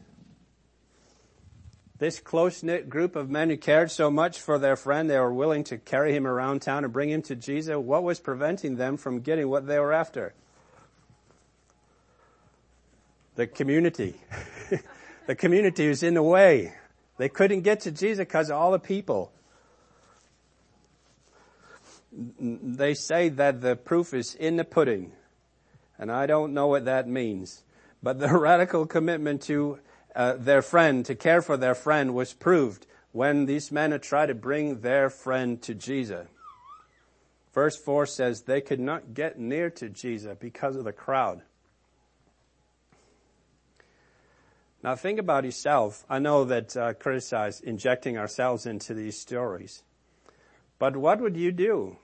This 1.98 2.20
close-knit 2.20 2.88
group 2.88 3.16
of 3.16 3.28
men 3.28 3.50
who 3.50 3.56
cared 3.56 3.90
so 3.90 4.10
much 4.10 4.40
for 4.40 4.58
their 4.58 4.76
friend, 4.76 5.10
they 5.10 5.18
were 5.18 5.32
willing 5.32 5.64
to 5.64 5.78
carry 5.78 6.14
him 6.14 6.26
around 6.26 6.62
town 6.62 6.84
and 6.84 6.92
bring 6.92 7.10
him 7.10 7.22
to 7.22 7.34
Jesus. 7.34 7.76
What 7.76 8.04
was 8.04 8.20
preventing 8.20 8.76
them 8.76 8.96
from 8.96 9.20
getting 9.20 9.48
what 9.48 9.66
they 9.66 9.78
were 9.78 9.92
after? 9.92 10.32
The 13.34 13.48
community. 13.48 14.14
the 15.26 15.34
community 15.34 15.88
was 15.88 16.02
in 16.04 16.14
the 16.14 16.22
way. 16.22 16.74
They 17.16 17.28
couldn't 17.28 17.62
get 17.62 17.80
to 17.80 17.90
Jesus 17.90 18.18
because 18.18 18.48
of 18.48 18.56
all 18.56 18.70
the 18.70 18.78
people. 18.78 19.32
They 22.12 22.94
say 22.94 23.28
that 23.28 23.60
the 23.60 23.74
proof 23.74 24.14
is 24.14 24.36
in 24.36 24.56
the 24.56 24.64
pudding. 24.64 25.12
And 25.98 26.12
I 26.12 26.26
don't 26.26 26.54
know 26.54 26.68
what 26.68 26.84
that 26.84 27.08
means. 27.08 27.64
But 28.02 28.20
the 28.20 28.28
radical 28.38 28.86
commitment 28.86 29.42
to 29.42 29.80
uh, 30.18 30.34
their 30.36 30.62
friend, 30.62 31.06
to 31.06 31.14
care 31.14 31.40
for 31.40 31.56
their 31.56 31.76
friend 31.76 32.12
was 32.12 32.34
proved 32.34 32.86
when 33.12 33.46
these 33.46 33.70
men 33.70 33.92
had 33.92 34.02
tried 34.02 34.26
to 34.26 34.34
bring 34.34 34.80
their 34.80 35.08
friend 35.08 35.62
to 35.62 35.74
Jesus. 35.74 36.26
Verse 37.54 37.76
4 37.76 38.04
says 38.04 38.42
they 38.42 38.60
could 38.60 38.80
not 38.80 39.14
get 39.14 39.38
near 39.38 39.70
to 39.70 39.88
Jesus 39.88 40.36
because 40.40 40.74
of 40.74 40.82
the 40.82 40.92
crowd. 40.92 41.42
Now 44.82 44.96
think 44.96 45.20
about 45.20 45.44
yourself. 45.44 46.04
I 46.10 46.18
know 46.18 46.44
that 46.44 46.76
uh, 46.76 46.94
criticize 46.94 47.60
injecting 47.60 48.18
ourselves 48.18 48.66
into 48.66 48.94
these 48.94 49.20
stories. 49.20 49.84
But 50.80 50.96
what 50.96 51.20
would 51.20 51.36
you 51.36 51.52
do 51.52 51.96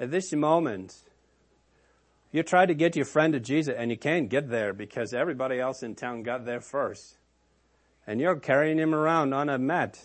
at 0.00 0.10
this 0.10 0.32
moment? 0.32 1.02
You 2.32 2.42
try 2.42 2.64
to 2.64 2.74
get 2.74 2.96
your 2.96 3.04
friend 3.04 3.34
to 3.34 3.40
Jesus 3.40 3.74
and 3.76 3.90
you 3.90 3.96
can't 3.98 4.30
get 4.30 4.48
there 4.48 4.72
because 4.72 5.12
everybody 5.12 5.60
else 5.60 5.82
in 5.82 5.94
town 5.94 6.22
got 6.22 6.46
there 6.46 6.62
first. 6.62 7.18
And 8.06 8.20
you're 8.20 8.40
carrying 8.40 8.78
him 8.78 8.94
around 8.94 9.34
on 9.34 9.50
a 9.50 9.58
mat. 9.58 10.02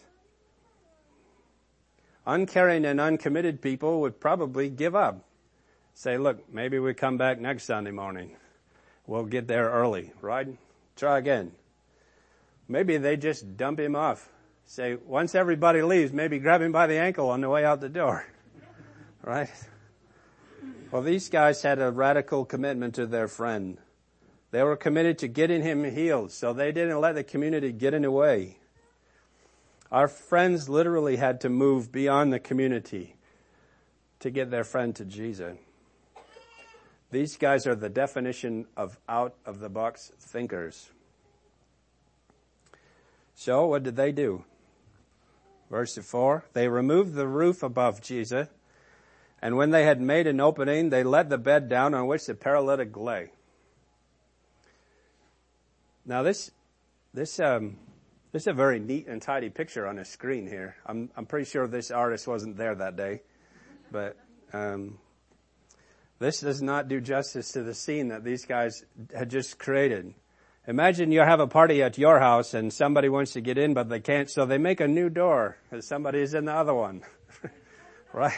Uncaring 2.25 2.83
and 2.83 2.99
uncommitted 2.99 3.61
people 3.61 4.01
would 4.01 4.19
probably 4.19 4.69
give 4.69 4.93
up. 4.93 5.23
Say, 5.93 6.17
look, 6.17 6.53
maybe 6.53 6.77
we 6.77 6.93
come 6.93 7.17
back 7.17 7.39
next 7.39 7.63
Sunday 7.63 7.91
morning. 7.91 8.35
We'll 9.07 9.25
get 9.25 9.47
there 9.47 9.69
early, 9.69 10.11
right? 10.21 10.49
Try 10.97 11.17
again. 11.17 11.53
Maybe 12.67 12.97
they 12.97 13.15
just 13.15 13.55
dump 13.55 13.79
him 13.79 13.95
off. 13.95 14.29
Say, 14.65 14.95
once 14.95 15.33
everybody 15.33 15.81
leaves, 15.81 16.11
maybe 16.11 16.39
grab 16.39 16.61
him 16.61 16.73
by 16.73 16.87
the 16.87 16.99
ankle 16.99 17.29
on 17.29 17.39
the 17.39 17.49
way 17.49 17.63
out 17.63 17.79
the 17.79 17.89
door. 17.89 18.25
Right? 19.23 19.49
Well, 20.89 21.01
these 21.01 21.27
guys 21.27 21.63
had 21.63 21.79
a 21.79 21.91
radical 21.91 22.45
commitment 22.45 22.95
to 22.95 23.05
their 23.05 23.27
friend. 23.27 23.77
They 24.51 24.63
were 24.63 24.77
committed 24.77 25.17
to 25.19 25.27
getting 25.27 25.61
him 25.61 25.83
healed, 25.83 26.31
so 26.31 26.53
they 26.53 26.71
didn't 26.71 27.01
let 27.01 27.15
the 27.15 27.25
community 27.25 27.73
get 27.73 27.93
in 27.93 28.03
the 28.03 28.11
way. 28.11 28.57
Our 29.91 30.07
friends 30.07 30.69
literally 30.69 31.17
had 31.17 31.41
to 31.41 31.49
move 31.49 31.91
beyond 31.91 32.31
the 32.31 32.39
community 32.39 33.15
to 34.19 34.29
get 34.29 34.49
their 34.49 34.63
friend 34.63 34.95
to 34.95 35.03
Jesus. 35.03 35.57
These 37.11 37.37
guys 37.37 37.67
are 37.67 37.75
the 37.75 37.89
definition 37.89 38.65
of 38.75 38.97
out 39.09 39.35
of 39.45 39.59
the 39.59 39.69
box 39.69 40.11
thinkers. 40.19 40.89
So 43.35 43.67
what 43.67 43.83
did 43.83 43.97
they 43.97 44.11
do? 44.11 44.45
Verse 45.69 45.97
4, 45.97 46.45
they 46.53 46.69
removed 46.69 47.13
the 47.13 47.27
roof 47.27 47.61
above 47.61 48.01
Jesus, 48.01 48.47
and 49.41 49.55
when 49.55 49.69
they 49.69 49.83
had 49.83 50.01
made 50.01 50.27
an 50.27 50.39
opening, 50.39 50.89
they 50.89 51.03
let 51.03 51.29
the 51.29 51.37
bed 51.37 51.69
down 51.69 51.93
on 51.93 52.07
which 52.07 52.25
the 52.25 52.33
paralytic 52.33 52.95
lay. 52.97 53.31
Now 56.05 56.23
this, 56.23 56.51
this, 57.13 57.39
um, 57.39 57.77
this 58.31 58.43
is 58.43 58.47
a 58.47 58.53
very 58.53 58.79
neat 58.79 59.07
and 59.07 59.21
tidy 59.21 59.49
picture 59.49 59.85
on 59.85 59.99
a 59.99 60.05
screen 60.05 60.47
here. 60.47 60.75
I'm, 60.85 61.09
I'm 61.15 61.25
pretty 61.25 61.45
sure 61.45 61.67
this 61.67 61.91
artist 61.91 62.27
wasn't 62.27 62.57
there 62.57 62.73
that 62.75 62.95
day, 62.95 63.21
but 63.91 64.17
um, 64.53 64.97
this 66.19 66.39
does 66.39 66.61
not 66.61 66.87
do 66.87 66.99
justice 66.99 67.51
to 67.51 67.61
the 67.61 67.75
scene 67.75 68.07
that 68.07 68.23
these 68.23 68.45
guys 68.45 68.83
had 69.15 69.29
just 69.29 69.59
created. 69.59 70.13
Imagine 70.67 71.11
you 71.11 71.19
have 71.19 71.39
a 71.39 71.47
party 71.47 71.83
at 71.83 71.97
your 71.97 72.19
house 72.19 72.53
and 72.53 72.73
somebody 72.73 73.07
wants 73.07 73.33
to 73.33 73.41
get 73.41 73.57
in 73.57 73.73
but 73.73 73.87
they 73.87 73.99
can't, 73.99 74.29
so 74.29 74.45
they 74.45 74.57
make 74.57 74.79
a 74.79 74.87
new 74.87 75.09
door 75.09 75.57
somebody 75.81 76.19
is 76.19 76.33
in 76.33 76.45
the 76.45 76.53
other 76.53 76.73
one. 76.73 77.03
right? 78.13 78.33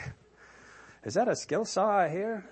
Is 1.04 1.14
that 1.14 1.28
a 1.30 1.36
skill 1.36 1.64
saw 1.64 1.90
I 1.90 2.10
hear? 2.10 2.44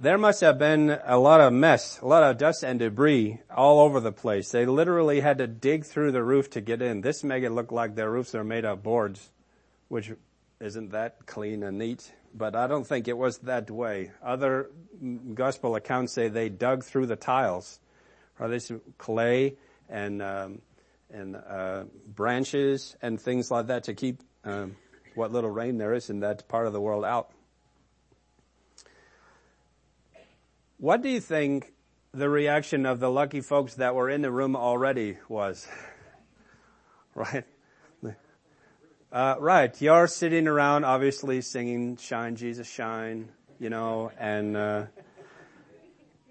There 0.00 0.18
must 0.18 0.40
have 0.40 0.58
been 0.58 0.98
a 1.04 1.18
lot 1.18 1.40
of 1.40 1.52
mess, 1.52 2.00
a 2.00 2.06
lot 2.06 2.22
of 2.22 2.38
dust 2.38 2.64
and 2.64 2.78
debris 2.78 3.38
all 3.54 3.80
over 3.80 4.00
the 4.00 4.10
place. 4.10 4.50
They 4.50 4.64
literally 4.66 5.20
had 5.20 5.38
to 5.38 5.46
dig 5.46 5.84
through 5.84 6.12
the 6.12 6.24
roof 6.24 6.50
to 6.50 6.60
get 6.60 6.80
in. 6.80 7.02
This 7.02 7.22
make 7.22 7.44
it 7.44 7.50
look 7.50 7.70
like 7.70 7.94
their 7.94 8.10
roofs 8.10 8.34
are 8.34 8.42
made 8.42 8.64
of 8.64 8.82
boards, 8.82 9.30
which 9.88 10.10
isn't 10.60 10.90
that 10.90 11.26
clean 11.26 11.62
and 11.62 11.78
neat? 11.78 12.10
But 12.34 12.56
I 12.56 12.66
don't 12.66 12.86
think 12.86 13.06
it 13.06 13.16
was 13.16 13.38
that 13.40 13.70
way. 13.70 14.12
Other 14.24 14.70
gospel 15.34 15.76
accounts 15.76 16.14
say 16.14 16.28
they 16.28 16.48
dug 16.48 16.84
through 16.84 17.06
the 17.06 17.16
tiles, 17.16 17.78
or 18.40 18.48
this 18.48 18.72
clay 18.96 19.56
and 19.90 20.22
um, 20.22 20.62
and 21.12 21.36
uh, 21.36 21.84
branches 22.06 22.96
and 23.02 23.20
things 23.20 23.50
like 23.50 23.66
that 23.66 23.84
to 23.84 23.94
keep 23.94 24.22
um, 24.44 24.74
what 25.14 25.32
little 25.32 25.50
rain 25.50 25.78
there 25.78 25.94
is 25.94 26.10
in 26.10 26.20
that 26.20 26.48
part 26.48 26.66
of 26.66 26.72
the 26.72 26.80
world 26.80 27.04
out. 27.04 27.30
What 30.78 31.02
do 31.02 31.08
you 31.08 31.20
think 31.20 31.72
the 32.12 32.28
reaction 32.28 32.86
of 32.86 32.98
the 32.98 33.10
lucky 33.10 33.40
folks 33.40 33.74
that 33.74 33.94
were 33.94 34.10
in 34.10 34.22
the 34.22 34.30
room 34.30 34.56
already 34.56 35.18
was? 35.28 35.68
right? 37.14 37.44
Uh, 39.12 39.36
right. 39.38 39.82
You're 39.82 40.06
sitting 40.06 40.48
around, 40.48 40.84
obviously 40.84 41.42
singing 41.42 41.98
"Shine, 41.98 42.34
Jesus, 42.34 42.66
Shine," 42.66 43.28
you 43.60 43.68
know, 43.68 44.10
and 44.18 44.56
uh, 44.56 44.86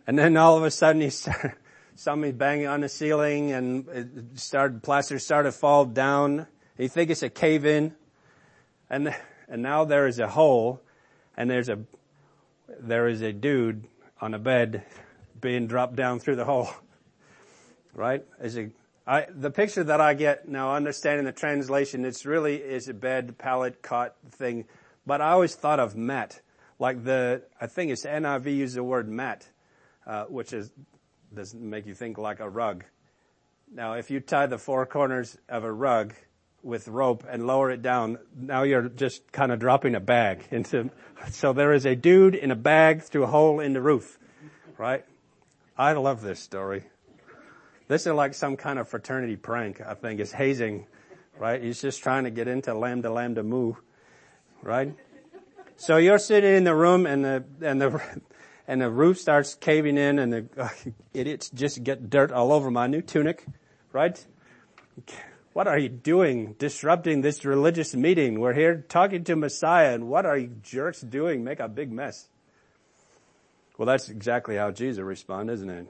and 0.08 0.17
then 0.17 0.36
all 0.36 0.58
of 0.58 0.63
a 0.63 0.72
sudden 0.72 1.00
he 1.02 1.12
started, 1.12 1.54
somebody 1.94 2.32
banging 2.32 2.65
on 2.65 2.82
the 2.82 2.89
ceiling, 2.89 3.52
and 3.52 3.88
it 3.89 4.08
started 4.39 4.82
plaster 4.82 5.20
started 5.20 5.52
to 5.52 5.58
fall 5.58 5.86
down. 5.86 6.48
You 6.80 6.89
think 6.89 7.12
it's 7.12 7.22
a 7.22 7.30
cave 7.30 7.67
in, 7.67 7.96
and 8.91 9.15
and 9.47 9.63
now 9.63 9.86
there 9.86 10.06
is 10.06 10.19
a 10.19 10.27
hole, 10.27 10.82
and 11.36 11.49
there's 11.49 11.69
a 11.69 11.80
there 12.80 13.08
is 13.08 13.21
a 13.21 13.34
dude 13.34 13.88
on 14.19 14.36
a 14.36 14.39
bed 14.39 14.84
being 15.39 15.65
dropped 15.65 15.95
down 15.95 16.19
through 16.19 16.36
the 16.36 16.45
hole. 16.45 16.69
Right? 17.93 18.23
Is 18.39 18.56
it 18.56 18.71
I, 19.08 19.25
the 19.34 19.49
picture 19.49 19.84
that 19.84 19.99
I 19.99 20.13
get 20.13 20.47
now, 20.47 20.75
understanding 20.75 21.25
the 21.25 21.32
translation, 21.32 22.06
it's 22.06 22.25
really 22.25 22.58
is 22.58 22.88
a 22.88 22.93
bed, 22.93 23.38
pallet, 23.38 23.82
cot 23.82 24.15
thing. 24.30 24.65
But 25.06 25.21
I 25.21 25.32
always 25.32 25.56
thought 25.56 25.80
of 25.80 25.95
mat, 25.95 26.39
like 26.77 27.04
the, 27.04 27.41
I 27.60 27.65
think 27.65 27.91
it's 27.91 28.06
NIV 28.06 28.56
uses 28.56 28.75
the 28.75 28.84
word 28.84 29.10
mat, 29.10 29.47
uh, 30.06 30.25
which 30.25 30.54
is, 30.54 30.71
doesn't 31.34 31.62
make 31.62 31.88
you 31.88 31.95
think 31.95 32.19
like 32.19 32.39
a 32.39 32.47
rug. 32.47 32.84
Now, 33.73 33.93
if 33.93 34.12
you 34.12 34.19
tie 34.19 34.45
the 34.45 34.60
four 34.60 34.86
corners 34.86 35.38
of 35.49 35.63
a 35.63 35.71
rug 35.71 36.13
with 36.63 36.88
rope 36.88 37.26
and 37.30 37.47
lower 37.47 37.71
it 37.71 37.82
down, 37.82 38.19
now 38.36 38.63
you're 38.63 38.89
just 38.89 39.32
kind 39.32 39.52
of 39.52 39.60
dropping 39.60 39.95
a 39.95 40.00
bag 40.00 40.43
into, 40.52 40.89
so 41.30 41.54
there 41.54 41.74
is 41.74 41.86
a 41.86 41.95
dude 41.95 42.36
in 42.36 42.52
a 42.52 42.56
bag 42.56 43.02
through 43.02 43.24
a 43.24 43.28
hole 43.28 43.60
in 43.60 43.74
the 43.74 43.82
roof, 43.82 44.19
right? 44.78 45.06
I 45.78 45.93
love 45.93 46.21
this 46.21 46.39
story. 46.39 46.84
This 47.88 48.06
is 48.08 48.13
like 48.13 48.34
some 48.34 48.56
kind 48.56 48.80
of 48.80 48.88
fraternity 48.88 49.36
prank, 49.36 49.82
I 49.82 49.95
think. 49.95 50.19
It's 50.19 50.32
hazing, 50.32 50.86
right? 51.38 51.62
He's 51.62 51.82
just 51.82 52.02
trying 52.02 52.24
to 52.24 52.30
get 52.30 52.47
into 52.47 52.74
lambda 52.74 53.12
lambda 53.12 53.43
mu, 53.43 53.74
right? 54.62 54.93
So 55.76 55.97
you're 55.97 56.19
sitting 56.19 56.54
in 56.54 56.63
the 56.63 56.76
room 56.76 57.06
and 57.06 57.26
the, 57.26 57.43
and 57.62 57.82
the, 57.82 58.02
and 58.67 58.82
the 58.82 58.89
roof 58.89 59.17
starts 59.19 59.56
caving 59.56 59.97
in 59.97 60.19
and 60.19 60.32
the 60.32 60.45
uh, 60.58 60.69
idiots 61.13 61.50
just 61.50 61.84
get 61.84 62.10
dirt 62.10 62.32
all 62.32 62.54
over 62.54 62.69
my 62.71 62.88
new 62.88 63.02
tunic, 63.02 63.45
right? 63.91 64.26
What 65.53 65.67
are 65.67 65.77
you 65.77 65.89
doing 65.89 66.55
disrupting 66.57 67.21
this 67.21 67.43
religious 67.43 67.93
meeting? 67.93 68.39
We're 68.39 68.53
here 68.53 68.85
talking 68.87 69.25
to 69.25 69.35
Messiah 69.35 69.93
and 69.93 70.07
what 70.07 70.25
are 70.25 70.37
you 70.37 70.55
jerks 70.63 71.01
doing? 71.01 71.43
Make 71.43 71.59
a 71.59 71.67
big 71.67 71.91
mess. 71.91 72.29
Well, 73.77 73.85
that's 73.85 74.09
exactly 74.09 74.55
how 74.55 74.71
Jesus 74.71 75.03
responded, 75.03 75.53
isn't 75.53 75.69
it? 75.69 75.87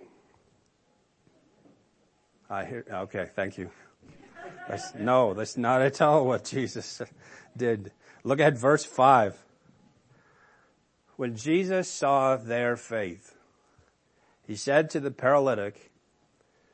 I 2.49 2.65
hear, 2.65 2.85
okay, 2.91 3.27
thank 3.35 3.57
you. 3.57 3.69
That's, 4.67 4.95
no, 4.95 5.33
that's 5.33 5.57
not 5.57 5.81
at 5.81 6.01
all 6.01 6.25
what 6.25 6.45
Jesus 6.45 7.01
did. 7.55 7.91
Look 8.23 8.39
at 8.39 8.57
verse 8.57 8.83
5. 8.83 9.37
When 11.17 11.35
Jesus 11.35 11.87
saw 11.87 12.35
their 12.35 12.75
faith, 12.75 13.35
he 14.47 14.55
said 14.55 14.89
to 14.91 14.99
the 14.99 15.11
paralytic, 15.11 15.91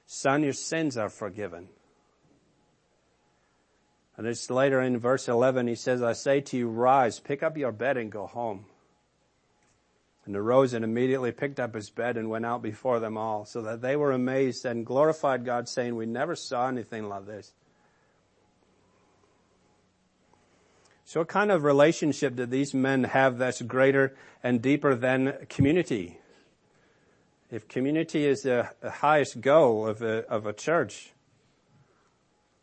son, 0.05 0.43
your 0.43 0.53
sins 0.53 0.97
are 0.97 1.09
forgiven. 1.09 1.67
And 4.17 4.25
it's 4.25 4.49
later 4.49 4.81
in 4.81 4.97
verse 4.97 5.27
11, 5.27 5.67
he 5.67 5.75
says, 5.75 6.01
I 6.01 6.13
say 6.13 6.41
to 6.41 6.57
you, 6.57 6.67
rise, 6.69 7.19
pick 7.19 7.43
up 7.43 7.55
your 7.55 7.71
bed 7.71 7.97
and 7.97 8.11
go 8.11 8.25
home. 8.25 8.65
and 10.25 10.35
arose 10.35 10.73
and 10.73 10.83
immediately 10.83 11.31
picked 11.31 11.59
up 11.59 11.73
his 11.73 11.89
bed 11.89 12.17
and 12.17 12.29
went 12.29 12.45
out 12.45 12.61
before 12.61 12.99
them 12.99 13.17
all, 13.17 13.45
so 13.45 13.61
that 13.61 13.81
they 13.81 13.95
were 13.95 14.11
amazed 14.11 14.65
and 14.65 14.85
glorified 14.85 15.45
God, 15.45 15.69
saying, 15.69 15.95
We 15.95 16.05
never 16.05 16.35
saw 16.35 16.67
anything 16.67 17.07
like 17.07 17.25
this. 17.25 17.53
So 21.05 21.21
what 21.21 21.29
kind 21.29 21.51
of 21.51 21.63
relationship 21.63 22.35
do 22.35 22.45
these 22.45 22.73
men 22.73 23.05
have 23.05 23.37
that's 23.37 23.61
greater 23.61 24.17
and 24.43 24.61
deeper 24.61 24.93
than 24.93 25.45
community? 25.47 26.19
If 27.49 27.69
community 27.69 28.25
is 28.25 28.41
the, 28.41 28.69
highest 28.83 29.39
goal 29.39 29.87
of 29.87 30.01
a, 30.01 30.27
of 30.27 30.45
a 30.45 30.51
church, 30.51 31.13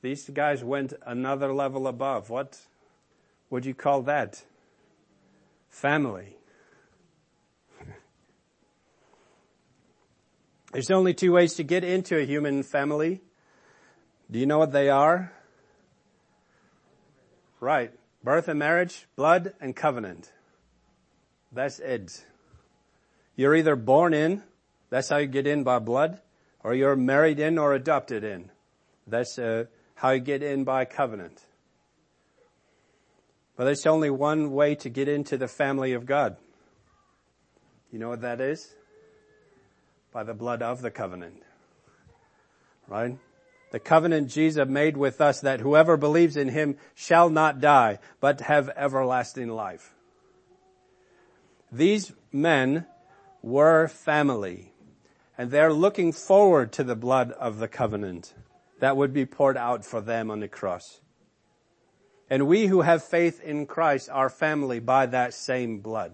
these 0.05 0.29
guys 0.29 0.63
went 0.63 0.93
another 1.07 1.51
level 1.55 1.89
above. 1.89 2.29
What 2.29 2.61
would 3.49 3.65
you 3.65 3.73
call 3.73 4.03
that? 4.03 4.45
Family. 5.71 6.37
There's 10.73 10.91
only 10.91 11.15
two 11.15 11.33
ways 11.33 11.55
to 11.55 11.63
get 11.63 11.85
into 11.85 12.19
a 12.19 12.27
human 12.27 12.63
family. 12.63 13.23
Do 14.31 14.39
you 14.39 14.45
know 14.45 14.59
what 14.59 14.73
they 14.73 14.91
are? 14.91 15.33
Right. 17.59 17.91
Birth 18.23 18.49
and 18.49 18.59
marriage, 18.59 19.07
blood 19.17 19.55
and 19.59 19.75
covenant. 19.75 20.31
That's 21.51 21.79
it. 21.79 22.27
You're 23.37 23.55
either 23.55 23.75
born 23.75 24.13
in, 24.13 24.43
that's 24.91 25.09
how 25.09 25.17
you 25.17 25.29
get 25.29 25.47
in 25.47 25.65
by 25.65 25.79
blood, 25.79 26.21
or 26.63 26.75
you're 26.75 26.95
married 26.95 27.41
in 27.41 27.59
or 27.59 27.73
adopted 27.73 28.23
in. 28.23 28.51
That's 29.07 29.39
uh, 29.39 29.65
how 29.95 30.11
you 30.11 30.21
get 30.21 30.43
in 30.43 30.65
by 30.65 30.85
covenant. 30.85 31.41
But 33.57 33.65
there's 33.65 33.87
only 33.87 34.11
one 34.11 34.53
way 34.53 34.75
to 34.77 34.89
get 34.89 35.09
into 35.09 35.37
the 35.37 35.49
family 35.49 35.93
of 35.93 36.07
God. 36.07 36.37
You 37.93 37.99
know 37.99 38.09
what 38.09 38.23
that 38.23 38.41
is? 38.41 38.75
By 40.13 40.25
the 40.25 40.35
blood 40.35 40.63
of 40.63 40.83
the 40.83 40.91
covenant. 40.91 41.43
Right? 42.89 43.17
the 43.75 43.81
covenant 43.81 44.29
Jesus 44.29 44.69
made 44.69 44.97
with 44.97 45.21
us 45.21 45.41
that 45.41 45.59
whoever 45.59 45.97
believes 45.97 46.37
in 46.37 46.49
him 46.49 46.77
shall 46.95 47.29
not 47.29 47.61
die, 47.61 47.99
but 48.21 48.43
have 48.43 48.71
everlasting 48.77 49.49
life. 49.49 49.93
These 51.73 52.13
men 52.31 52.87
were 53.43 53.89
family, 53.89 54.71
and 55.37 55.51
they're 55.51 55.73
looking 55.73 56.13
forward 56.13 56.71
to 56.75 56.85
the 56.85 56.95
blood 56.95 57.33
of 57.33 57.59
the 57.59 57.67
covenant 57.67 58.33
that 58.85 58.99
would 58.99 59.15
be 59.15 59.25
poured 59.25 59.57
out 59.57 59.83
for 59.83 60.03
them 60.03 60.31
on 60.31 60.41
the 60.41 60.47
cross. 60.47 61.01
And 62.29 62.47
we 62.47 62.67
who 62.67 62.83
have 62.83 63.03
faith 63.03 63.41
in 63.41 63.65
Christ 63.65 64.11
are 64.13 64.29
family 64.29 64.79
by 64.79 65.07
that 65.07 65.33
same 65.33 65.79
blood. 65.79 66.13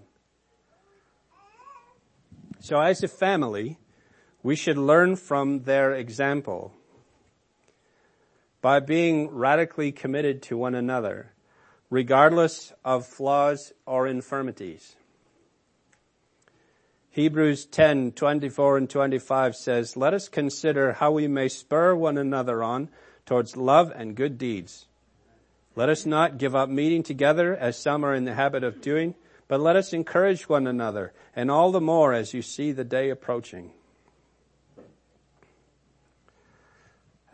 So 2.61 2.79
as 2.79 3.03
a 3.03 3.09
family, 3.09 3.77
we 4.41 4.55
should 4.55 4.77
learn 4.77 5.17
from 5.17 5.63
their 5.63 5.91
example 5.91 6.73
by 8.61 8.79
being 8.79 9.27
radically 9.29 9.91
committed 9.91 10.41
to 10.43 10.55
one 10.55 10.73
another, 10.73 11.33
regardless 11.89 12.71
of 12.85 13.05
flaws 13.05 13.73
or 13.85 14.07
infirmities. 14.07 14.95
Hebrews 17.13 17.65
10, 17.65 18.13
24 18.13 18.77
and 18.77 18.89
25 18.89 19.55
says, 19.57 19.97
Let 19.97 20.13
us 20.13 20.29
consider 20.29 20.93
how 20.93 21.11
we 21.11 21.27
may 21.27 21.49
spur 21.49 21.93
one 21.93 22.17
another 22.17 22.63
on 22.63 22.87
towards 23.25 23.57
love 23.57 23.91
and 23.93 24.15
good 24.15 24.37
deeds. 24.37 24.85
Let 25.75 25.89
us 25.89 26.05
not 26.05 26.37
give 26.37 26.55
up 26.55 26.69
meeting 26.69 27.03
together 27.03 27.53
as 27.53 27.77
some 27.77 28.05
are 28.05 28.15
in 28.15 28.23
the 28.23 28.33
habit 28.33 28.63
of 28.63 28.79
doing, 28.79 29.15
but 29.49 29.59
let 29.59 29.75
us 29.75 29.91
encourage 29.91 30.47
one 30.47 30.67
another, 30.67 31.11
and 31.35 31.51
all 31.51 31.73
the 31.73 31.81
more 31.81 32.13
as 32.13 32.33
you 32.33 32.41
see 32.41 32.71
the 32.71 32.85
day 32.85 33.09
approaching. 33.09 33.71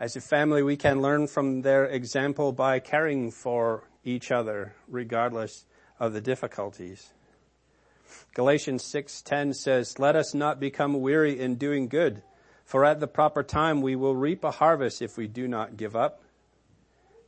As 0.00 0.16
a 0.16 0.20
family, 0.20 0.62
we 0.64 0.76
can 0.76 1.00
learn 1.00 1.28
from 1.28 1.62
their 1.62 1.84
example 1.84 2.52
by 2.52 2.80
caring 2.80 3.30
for 3.30 3.84
each 4.04 4.32
other 4.32 4.74
regardless 4.88 5.66
of 6.00 6.12
the 6.12 6.20
difficulties. 6.20 7.12
Galatians 8.34 8.84
6:10 8.84 9.52
says, 9.52 9.98
"Let 9.98 10.16
us 10.16 10.34
not 10.34 10.60
become 10.60 11.00
weary 11.00 11.38
in 11.38 11.56
doing 11.56 11.88
good, 11.88 12.22
for 12.64 12.84
at 12.84 13.00
the 13.00 13.06
proper 13.06 13.42
time 13.42 13.80
we 13.80 13.96
will 13.96 14.16
reap 14.16 14.44
a 14.44 14.52
harvest 14.52 15.02
if 15.02 15.16
we 15.16 15.26
do 15.26 15.48
not 15.48 15.76
give 15.76 15.96
up." 15.96 16.22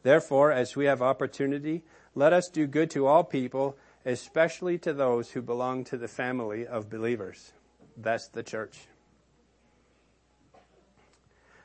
Therefore, 0.02 0.50
as 0.50 0.76
we 0.76 0.86
have 0.86 1.02
opportunity, 1.02 1.82
let 2.14 2.32
us 2.32 2.48
do 2.48 2.66
good 2.66 2.90
to 2.92 3.06
all 3.06 3.24
people, 3.24 3.76
especially 4.04 4.78
to 4.78 4.92
those 4.92 5.32
who 5.32 5.42
belong 5.42 5.84
to 5.84 5.96
the 5.96 6.08
family 6.08 6.66
of 6.66 6.88
believers. 6.88 7.52
That's 7.96 8.28
the 8.28 8.42
church. 8.42 8.88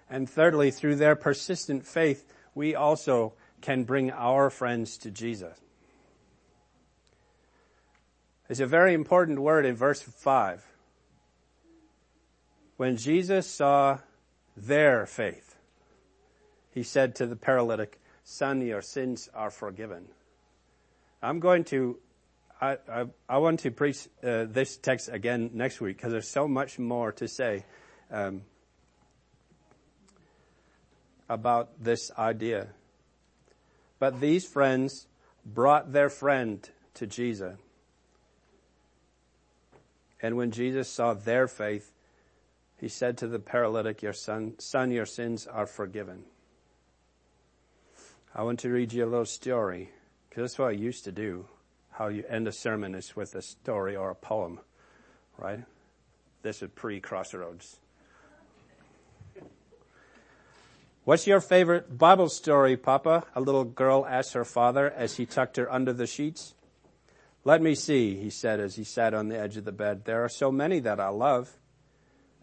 And 0.09 0.29
thirdly, 0.29 0.69
through 0.69 0.95
their 0.95 1.15
persistent 1.15 1.87
faith, 1.87 2.25
we 2.53 2.75
also 2.75 3.33
can 3.61 3.83
bring 3.83 4.11
our 4.11 4.49
friends 4.49 4.97
to 4.99 5.09
Jesus. 5.09 5.59
There's 8.47 8.59
a 8.59 8.65
very 8.65 8.93
important 8.93 9.39
word 9.39 9.65
in 9.65 9.75
verse 9.75 10.01
5. 10.01 10.65
When 12.77 12.97
Jesus 12.97 13.47
saw 13.47 13.99
their 14.55 15.05
faith, 15.05 15.55
he 16.71 16.83
said 16.83 17.15
to 17.15 17.25
the 17.25 17.35
paralytic, 17.35 17.99
Son, 18.23 18.61
your 18.61 18.81
sins 18.81 19.29
are 19.33 19.51
forgiven. 19.51 20.07
I'm 21.21 21.39
going 21.39 21.63
to, 21.65 21.97
I, 22.59 22.77
I, 22.91 23.05
I 23.29 23.37
want 23.37 23.61
to 23.61 23.71
preach 23.71 24.07
uh, 24.23 24.45
this 24.45 24.77
text 24.77 25.09
again 25.11 25.51
next 25.53 25.79
week 25.79 25.97
because 25.97 26.11
there's 26.11 26.29
so 26.29 26.47
much 26.47 26.77
more 26.77 27.11
to 27.13 27.27
say. 27.27 27.65
Um, 28.11 28.41
about 31.29 31.83
this 31.83 32.11
idea. 32.17 32.67
But 33.99 34.19
these 34.19 34.45
friends 34.45 35.07
brought 35.45 35.91
their 35.91 36.09
friend 36.09 36.67
to 36.95 37.07
Jesus. 37.07 37.57
And 40.25 40.37
when 40.37 40.49
Jesus 40.49 40.89
saw 40.89 41.13
their 41.13 41.47
faith, 41.47 41.91
he 42.79 42.87
said 42.87 43.15
to 43.19 43.27
the 43.27 43.37
paralytic, 43.37 44.01
your 44.01 44.11
son, 44.11 44.55
son, 44.57 44.89
your 44.89 45.05
sins 45.05 45.45
are 45.45 45.67
forgiven. 45.67 46.23
I 48.33 48.41
want 48.41 48.57
to 48.61 48.71
read 48.71 48.91
you 48.91 49.05
a 49.05 49.05
little 49.05 49.25
story, 49.25 49.91
because 50.27 50.41
that's 50.41 50.57
what 50.57 50.69
I 50.69 50.71
used 50.71 51.03
to 51.03 51.11
do. 51.11 51.45
How 51.91 52.07
you 52.07 52.23
end 52.27 52.47
a 52.47 52.51
sermon 52.51 52.95
is 52.95 53.15
with 53.15 53.35
a 53.35 53.41
story 53.43 53.95
or 53.95 54.09
a 54.09 54.15
poem, 54.15 54.61
right? 55.37 55.59
This 56.41 56.63
is 56.63 56.71
pre-crossroads. 56.73 57.77
What's 61.03 61.27
your 61.27 61.39
favorite 61.39 61.99
Bible 61.99 62.29
story, 62.29 62.77
Papa? 62.77 63.25
A 63.35 63.41
little 63.41 63.63
girl 63.63 64.07
asked 64.09 64.33
her 64.33 64.43
father 64.43 64.89
as 64.89 65.17
he 65.17 65.27
tucked 65.27 65.57
her 65.57 65.71
under 65.71 65.93
the 65.93 66.07
sheets. 66.07 66.55
Let 67.47 67.61
me 67.61 67.75
see, 67.75 68.15
he 68.15 68.31
said 68.31 68.59
as 68.59 68.75
he 68.75 68.83
sat 68.83 69.13
on 69.13 69.29
the 69.29 69.37
edge 69.37 69.55
of 69.55 69.65
the 69.65 69.71
bed. 69.71 70.05
There 70.05 70.23
are 70.25 70.29
so 70.29 70.51
many 70.51 70.79
that 70.79 70.99
I 70.99 71.09
love. 71.09 71.59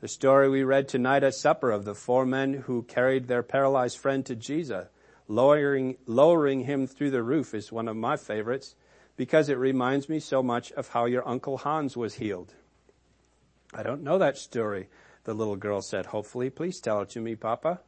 The 0.01 0.07
story 0.07 0.49
we 0.49 0.63
read 0.63 0.87
tonight 0.87 1.25
at 1.25 1.35
supper 1.35 1.73
of 1.73 1.85
the 1.85 1.95
four 1.95 2.25
men 2.25 2.55
who 2.55 2.85
carried 2.85 3.27
their 3.27 3.43
paralyzed 3.43 3.99
friend 3.99 4.25
to 4.27 4.37
Jesus, 4.37 4.87
lowering, 5.27 5.97
lowering 6.07 6.61
him 6.67 6.87
through 6.87 7.11
the 7.11 7.25
roof 7.25 7.53
is 7.53 7.73
one 7.73 7.89
of 7.89 7.97
my 7.97 8.17
favorites 8.17 8.77
because 9.17 9.49
it 9.49 9.59
reminds 9.59 10.09
me 10.09 10.21
so 10.21 10.41
much 10.41 10.71
of 10.73 10.91
how 10.91 11.07
your 11.07 11.27
Uncle 11.27 11.59
Hans 11.59 11.97
was 11.97 12.15
healed. 12.15 12.55
I 13.75 13.83
don't 13.83 14.05
know 14.05 14.19
that 14.19 14.39
story, 14.39 14.89
the 15.25 15.35
little 15.35 15.57
girl 15.57 15.83
said 15.83 16.07
hopefully. 16.07 16.49
Please 16.49 16.79
tell 16.81 17.01
it 17.01 17.11
to 17.11 17.21
me, 17.21 17.35
Papa. 17.35 17.81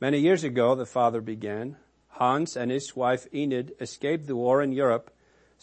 Many 0.00 0.18
years 0.18 0.44
ago, 0.44 0.74
the 0.74 0.84
father 0.84 1.22
began, 1.22 1.76
Hans 2.08 2.56
and 2.56 2.70
his 2.70 2.94
wife 2.94 3.26
Enid 3.34 3.72
escaped 3.80 4.26
the 4.26 4.36
war 4.36 4.62
in 4.62 4.72
Europe 4.72 5.10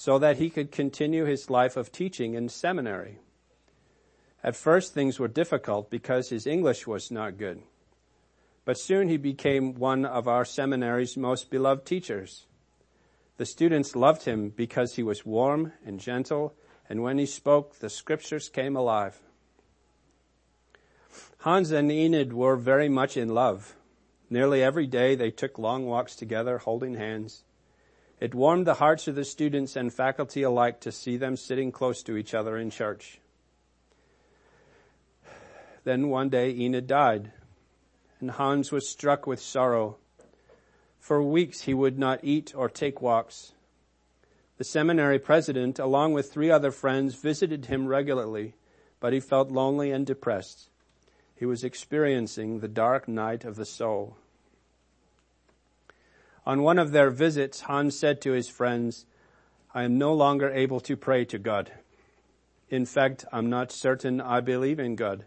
so 0.03 0.17
that 0.17 0.37
he 0.37 0.49
could 0.49 0.71
continue 0.71 1.25
his 1.25 1.47
life 1.47 1.77
of 1.77 1.91
teaching 1.91 2.33
in 2.33 2.49
seminary. 2.49 3.19
At 4.43 4.55
first 4.55 4.95
things 4.95 5.19
were 5.19 5.27
difficult 5.27 5.91
because 5.91 6.29
his 6.29 6.47
English 6.47 6.87
was 6.87 7.11
not 7.11 7.37
good. 7.37 7.61
But 8.65 8.79
soon 8.79 9.09
he 9.09 9.17
became 9.17 9.75
one 9.75 10.03
of 10.03 10.27
our 10.27 10.43
seminary's 10.43 11.15
most 11.15 11.51
beloved 11.51 11.85
teachers. 11.85 12.47
The 13.37 13.45
students 13.45 13.95
loved 13.95 14.25
him 14.25 14.49
because 14.49 14.95
he 14.95 15.03
was 15.03 15.23
warm 15.23 15.71
and 15.85 15.99
gentle, 15.99 16.55
and 16.89 17.03
when 17.03 17.19
he 17.19 17.27
spoke, 17.27 17.77
the 17.77 17.87
scriptures 17.87 18.49
came 18.49 18.75
alive. 18.75 19.19
Hans 21.41 21.69
and 21.69 21.91
Enid 21.91 22.33
were 22.33 22.55
very 22.55 22.89
much 22.89 23.17
in 23.17 23.35
love. 23.35 23.75
Nearly 24.31 24.63
every 24.63 24.87
day 24.87 25.13
they 25.13 25.29
took 25.29 25.59
long 25.59 25.85
walks 25.85 26.15
together, 26.15 26.57
holding 26.57 26.95
hands. 26.95 27.43
It 28.21 28.35
warmed 28.35 28.67
the 28.67 28.75
hearts 28.75 29.07
of 29.07 29.15
the 29.15 29.25
students 29.25 29.75
and 29.75 29.91
faculty 29.91 30.43
alike 30.43 30.79
to 30.81 30.91
see 30.91 31.17
them 31.17 31.35
sitting 31.35 31.71
close 31.71 32.03
to 32.03 32.15
each 32.15 32.35
other 32.35 32.55
in 32.55 32.69
church. 32.69 33.19
Then 35.83 36.09
one 36.09 36.29
day 36.29 36.51
Enid 36.51 36.85
died, 36.85 37.31
and 38.19 38.29
Hans 38.29 38.71
was 38.71 38.87
struck 38.87 39.25
with 39.25 39.41
sorrow. 39.41 39.97
For 40.99 41.23
weeks 41.23 41.61
he 41.61 41.73
would 41.73 41.97
not 41.97 42.19
eat 42.21 42.53
or 42.55 42.69
take 42.69 43.01
walks. 43.01 43.53
The 44.59 44.65
seminary 44.65 45.17
president, 45.17 45.79
along 45.79 46.13
with 46.13 46.31
three 46.31 46.51
other 46.51 46.69
friends, 46.69 47.15
visited 47.15 47.65
him 47.65 47.87
regularly, 47.87 48.53
but 48.99 49.13
he 49.13 49.19
felt 49.19 49.49
lonely 49.49 49.89
and 49.89 50.05
depressed. 50.05 50.69
He 51.33 51.47
was 51.47 51.63
experiencing 51.63 52.59
the 52.59 52.67
dark 52.67 53.07
night 53.07 53.43
of 53.45 53.55
the 53.55 53.65
soul. 53.65 54.17
On 56.45 56.63
one 56.63 56.79
of 56.79 56.91
their 56.91 57.09
visits, 57.09 57.61
Hans 57.61 57.97
said 57.97 58.21
to 58.21 58.31
his 58.31 58.49
friends, 58.49 59.05
I 59.73 59.83
am 59.83 59.97
no 59.97 60.13
longer 60.13 60.49
able 60.49 60.79
to 60.81 60.97
pray 60.97 61.23
to 61.25 61.37
God. 61.37 61.71
In 62.69 62.85
fact, 62.85 63.25
I'm 63.31 63.49
not 63.49 63.71
certain 63.71 64.19
I 64.19 64.39
believe 64.39 64.79
in 64.79 64.95
God. 64.95 65.25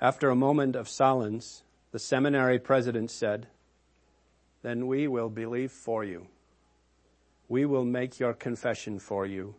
After 0.00 0.30
a 0.30 0.36
moment 0.36 0.76
of 0.76 0.88
silence, 0.88 1.64
the 1.90 1.98
seminary 1.98 2.58
president 2.58 3.10
said, 3.10 3.48
Then 4.62 4.86
we 4.86 5.06
will 5.06 5.28
believe 5.28 5.72
for 5.72 6.04
you. 6.04 6.28
We 7.48 7.66
will 7.66 7.84
make 7.84 8.18
your 8.18 8.32
confession 8.32 8.98
for 8.98 9.26
you. 9.26 9.54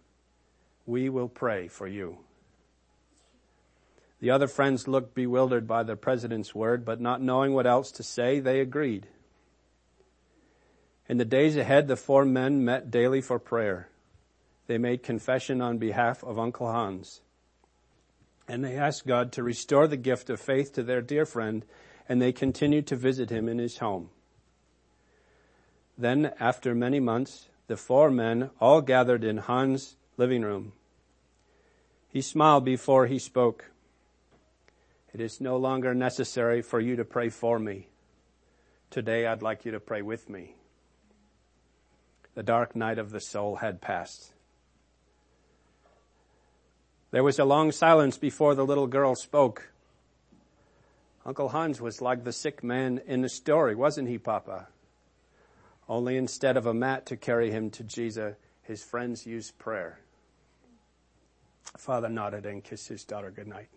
We 0.85 1.09
will 1.09 1.29
pray 1.29 1.67
for 1.67 1.87
you. 1.87 2.19
The 4.23 4.31
other 4.31 4.47
friends 4.47 4.87
looked 4.87 5.15
bewildered 5.15 5.67
by 5.67 5.83
the 5.83 5.97
president's 5.97 6.55
word, 6.55 6.85
but 6.85 7.01
not 7.01 7.21
knowing 7.21 7.53
what 7.53 7.67
else 7.67 7.91
to 7.91 8.03
say, 8.03 8.39
they 8.39 8.61
agreed. 8.61 9.05
In 11.09 11.17
the 11.17 11.25
days 11.25 11.57
ahead, 11.57 11.89
the 11.89 11.97
four 11.97 12.23
men 12.23 12.63
met 12.63 12.89
daily 12.89 13.19
for 13.19 13.37
prayer. 13.37 13.89
They 14.67 14.77
made 14.77 15.03
confession 15.03 15.61
on 15.61 15.77
behalf 15.77 16.23
of 16.23 16.39
Uncle 16.39 16.71
Hans. 16.71 17.19
And 18.47 18.63
they 18.63 18.77
asked 18.77 19.05
God 19.05 19.33
to 19.33 19.43
restore 19.43 19.89
the 19.89 19.97
gift 19.97 20.29
of 20.29 20.39
faith 20.39 20.71
to 20.75 20.83
their 20.83 21.01
dear 21.01 21.25
friend, 21.25 21.65
and 22.07 22.21
they 22.21 22.31
continued 22.31 22.87
to 22.87 22.95
visit 22.95 23.29
him 23.29 23.49
in 23.49 23.57
his 23.57 23.79
home. 23.79 24.09
Then, 25.97 26.31
after 26.39 26.73
many 26.73 27.01
months, 27.01 27.49
the 27.67 27.75
four 27.75 28.09
men 28.09 28.51
all 28.61 28.79
gathered 28.79 29.25
in 29.25 29.39
Hans' 29.39 29.97
living 30.15 30.43
room. 30.43 30.71
He 32.07 32.21
smiled 32.21 32.63
before 32.63 33.07
he 33.07 33.19
spoke. 33.19 33.71
It 35.13 35.21
is 35.21 35.39
no 35.39 35.57
longer 35.57 35.93
necessary 35.93 36.63
for 36.63 36.79
you 36.79 36.95
to 36.95 37.05
pray 37.05 37.29
for 37.29 37.59
me. 37.59 37.87
Today 38.89 39.27
I'd 39.27 39.43
like 39.43 39.63
you 39.63 39.71
to 39.71 39.79
pray 39.79 40.01
with 40.01 40.27
me. 40.27 40.55
The 42.33 42.41
dark 42.41 42.75
night 42.75 42.97
of 42.97 43.11
the 43.11 43.19
soul 43.19 43.57
had 43.57 43.79
passed. 43.79 44.33
There 47.11 47.23
was 47.23 47.37
a 47.37 47.45
long 47.45 47.71
silence 47.71 48.17
before 48.17 48.55
the 48.55 48.65
little 48.65 48.87
girl 48.87 49.13
spoke. 49.13 49.69
Uncle 51.27 51.49
Hans 51.49 51.79
was 51.79 52.01
like 52.01 52.23
the 52.23 52.33
sick 52.33 52.63
man 52.63 52.99
in 53.05 53.21
the 53.21 53.29
story, 53.29 53.75
wasn't 53.75 54.09
he, 54.09 54.17
Papa? 54.17 54.67
Only 55.87 56.17
instead 56.17 56.57
of 56.57 56.65
a 56.65 56.73
mat 56.73 57.05
to 57.07 57.17
carry 57.17 57.51
him 57.51 57.69
to 57.71 57.83
Jesus, 57.83 58.35
his 58.63 58.83
friends 58.83 59.27
used 59.27 59.59
prayer. 59.59 59.99
Father 61.77 62.09
nodded 62.09 62.47
and 62.47 62.63
kissed 62.63 62.87
his 62.87 63.03
daughter 63.03 63.29
goodnight. 63.29 63.69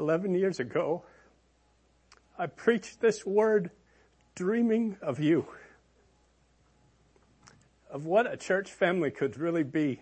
Eleven 0.00 0.34
years 0.34 0.58
ago, 0.58 1.04
I 2.38 2.46
preached 2.46 3.02
this 3.02 3.26
word 3.26 3.70
dreaming 4.34 4.96
of 5.02 5.20
you, 5.20 5.46
of 7.90 8.06
what 8.06 8.32
a 8.32 8.38
church 8.38 8.72
family 8.72 9.10
could 9.10 9.36
really 9.36 9.62
be. 9.62 10.00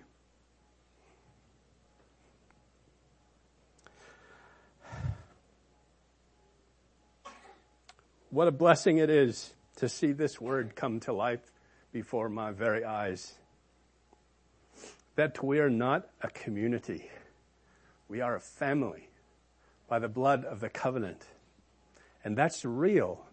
What 8.30 8.46
a 8.46 8.52
blessing 8.52 8.98
it 8.98 9.10
is 9.10 9.52
to 9.78 9.88
see 9.88 10.12
this 10.12 10.40
word 10.40 10.76
come 10.76 11.00
to 11.00 11.12
life 11.12 11.50
before 11.90 12.28
my 12.28 12.52
very 12.52 12.84
eyes. 12.84 13.34
That 15.16 15.42
we 15.42 15.58
are 15.58 15.70
not 15.70 16.08
a 16.22 16.28
community. 16.28 17.10
We 18.08 18.20
are 18.20 18.36
a 18.36 18.40
family 18.40 19.07
by 19.88 19.98
the 19.98 20.08
blood 20.08 20.44
of 20.44 20.60
the 20.60 20.68
covenant. 20.68 21.24
And 22.24 22.36
that's 22.36 22.64
real. 22.64 23.24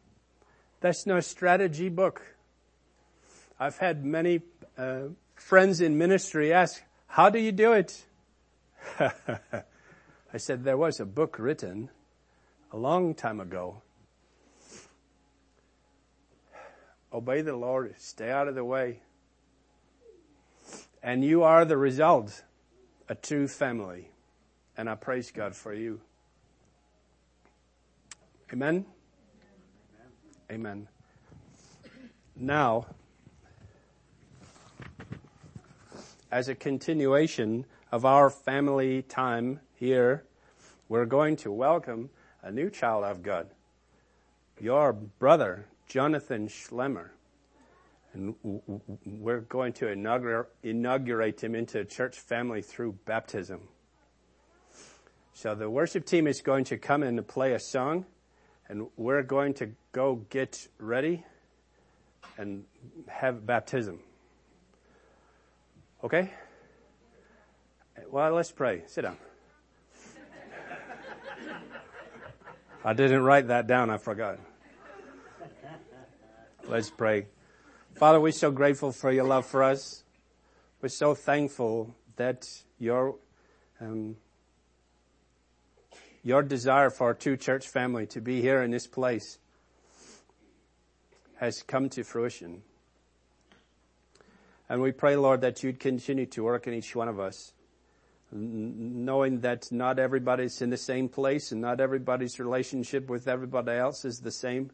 That's 0.79 1.05
no 1.05 1.19
strategy 1.19 1.89
book. 1.89 2.21
I've 3.59 3.77
had 3.77 4.05
many 4.05 4.41
uh, 4.77 5.09
friends 5.35 5.81
in 5.81 5.97
ministry 5.97 6.53
ask, 6.53 6.81
how 7.07 7.29
do 7.29 7.39
you 7.39 7.51
do 7.51 7.73
it? 7.73 8.05
I 8.99 10.37
said, 10.37 10.63
there 10.63 10.77
was 10.77 10.99
a 10.99 11.05
book 11.05 11.37
written 11.39 11.89
a 12.71 12.77
long 12.77 13.13
time 13.15 13.39
ago 13.39 13.81
Obey 17.15 17.41
the 17.41 17.55
Lord. 17.55 17.95
Stay 17.97 18.29
out 18.29 18.49
of 18.49 18.55
the 18.55 18.65
way. 18.65 18.99
And 21.01 21.23
you 21.23 21.43
are 21.43 21.63
the 21.63 21.77
result, 21.77 22.43
a 23.07 23.15
true 23.15 23.47
family. 23.47 24.09
And 24.75 24.89
I 24.89 24.95
praise 24.95 25.31
God 25.31 25.55
for 25.55 25.73
you. 25.73 26.01
Amen? 28.53 28.85
Amen. 30.51 30.87
Now, 32.35 32.85
as 36.31 36.47
a 36.47 36.55
continuation 36.55 37.65
of 37.91 38.05
our 38.05 38.29
family 38.29 39.01
time 39.01 39.59
here, 39.73 40.25
we're 40.87 41.05
going 41.05 41.35
to 41.37 41.51
welcome 41.51 42.11
a 42.43 42.51
new 42.51 42.69
child 42.69 43.03
of 43.03 43.23
God. 43.23 43.49
Your 44.59 44.93
brother, 44.93 45.65
Jonathan 45.87 46.47
Schlemmer. 46.47 47.09
And 48.13 48.35
we're 49.05 49.41
going 49.41 49.73
to 49.73 49.87
inaugurate 50.63 51.43
him 51.43 51.55
into 51.55 51.79
a 51.79 51.85
church 51.85 52.17
family 52.19 52.61
through 52.61 52.93
baptism. 53.05 53.61
So 55.33 55.55
the 55.55 55.69
worship 55.69 56.05
team 56.05 56.27
is 56.27 56.41
going 56.41 56.63
to 56.65 56.77
come 56.77 57.03
and 57.03 57.27
play 57.27 57.53
a 57.53 57.59
song, 57.59 58.05
and 58.69 58.87
we're 58.97 59.23
going 59.23 59.53
to 59.55 59.71
go 59.91 60.15
get 60.29 60.67
ready 60.79 61.23
and 62.37 62.63
have 63.07 63.45
baptism. 63.45 63.99
Okay? 66.03 66.31
Well, 68.09 68.33
let's 68.33 68.51
pray. 68.51 68.83
Sit 68.87 69.01
down. 69.01 69.17
I 72.83 72.93
didn't 72.93 73.23
write 73.23 73.47
that 73.47 73.65
down, 73.65 73.89
I 73.89 73.97
forgot. 73.97 74.37
Let's 76.67 76.89
pray. 76.89 77.27
Father, 77.95 78.19
we're 78.19 78.31
so 78.31 78.51
grateful 78.51 78.91
for 78.91 79.11
your 79.11 79.23
love 79.23 79.45
for 79.45 79.63
us. 79.63 80.03
We're 80.81 80.89
so 80.89 81.15
thankful 81.15 81.95
that 82.15 82.47
your 82.77 83.15
um, 83.79 84.17
your 86.25 86.41
desire 86.41 86.89
for 86.89 87.05
our 87.05 87.13
two 87.13 87.37
church 87.37 87.67
family 87.67 88.07
to 88.07 88.19
be 88.19 88.41
here 88.41 88.63
in 88.63 88.71
this 88.71 88.87
place 88.87 89.37
has 91.35 91.61
come 91.61 91.87
to 91.87 92.03
fruition. 92.03 92.63
And 94.67 94.81
we 94.81 94.91
pray, 94.91 95.15
Lord, 95.15 95.41
that 95.41 95.61
you'd 95.61 95.79
continue 95.79 96.25
to 96.25 96.43
work 96.43 96.65
in 96.65 96.73
each 96.73 96.95
one 96.95 97.07
of 97.07 97.19
us, 97.19 97.53
knowing 98.31 99.41
that 99.41 99.71
not 99.71 99.99
everybody's 99.99 100.63
in 100.63 100.71
the 100.71 100.77
same 100.77 101.07
place 101.07 101.51
and 101.51 101.61
not 101.61 101.79
everybody's 101.79 102.39
relationship 102.39 103.07
with 103.07 103.27
everybody 103.27 103.73
else 103.73 104.03
is 104.03 104.21
the 104.21 104.31
same. 104.31 104.71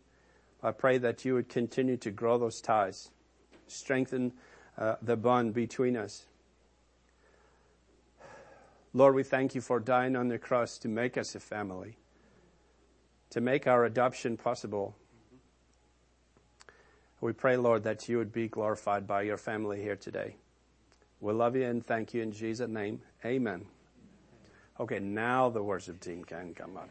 I 0.64 0.72
pray 0.72 1.00
that 1.00 1.26
you 1.26 1.34
would 1.34 1.50
continue 1.50 1.98
to 1.98 2.12
grow 2.12 2.38
those 2.38 2.62
ties, 2.62 3.10
strengthen 3.68 4.32
uh, 4.78 4.96
the 5.02 5.18
bond 5.18 5.54
between 5.54 5.98
us. 5.98 6.28
Lord, 8.94 9.16
we 9.16 9.24
thank 9.24 9.56
you 9.56 9.62
for 9.62 9.80
dying 9.80 10.18
on 10.18 10.28
the 10.28 10.38
cross 10.38 10.78
to 10.80 10.90
make 10.90 11.18
us 11.18 11.34
a 11.34 11.40
family, 11.40 11.98
to 13.30 13.40
make 13.40 13.66
our 13.66 13.86
adoption 13.86 14.36
possible. 14.36 14.96
We 17.22 17.32
pray, 17.32 17.56
Lord, 17.56 17.84
that 17.84 18.10
you 18.10 18.18
would 18.18 18.34
be 18.34 18.50
glorified 18.50 19.08
by 19.08 19.22
your 19.22 19.38
family 19.38 19.82
here 19.82 19.96
today. 19.96 20.36
We 21.22 21.32
love 21.32 21.56
you 21.56 21.64
and 21.64 21.86
thank 21.86 22.14
you 22.14 22.22
in 22.22 22.34
Jesus' 22.34 22.68
name. 22.68 23.02
Amen. 23.24 23.66
Okay, 24.80 25.00
now 25.00 25.50
the 25.50 25.64
worship 25.64 26.00
team 26.00 26.24
can 26.26 26.54
come 26.54 26.76
up. 26.76 26.90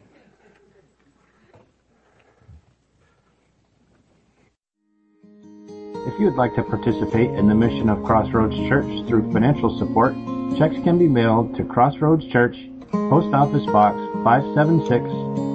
If 6.06 6.18
you 6.18 6.26
would 6.26 6.36
like 6.36 6.54
to 6.54 6.62
participate 6.62 7.30
in 7.30 7.46
the 7.46 7.54
mission 7.54 7.90
of 7.90 8.02
Crossroads 8.04 8.56
Church 8.68 9.06
through 9.06 9.30
financial 9.32 9.78
support, 9.78 10.14
checks 10.56 10.76
can 10.84 10.98
be 10.98 11.08
mailed 11.08 11.56
to 11.56 11.64
Crossroads 11.64 12.26
Church, 12.26 12.56
Post 12.90 13.34
Office 13.34 13.66
Box 13.66 13.96
576, 14.24 15.04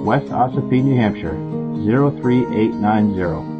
West 0.04 0.26
Ossipee, 0.26 0.82
New 0.82 0.96
Hampshire 0.96 1.36
03890. 1.84 3.55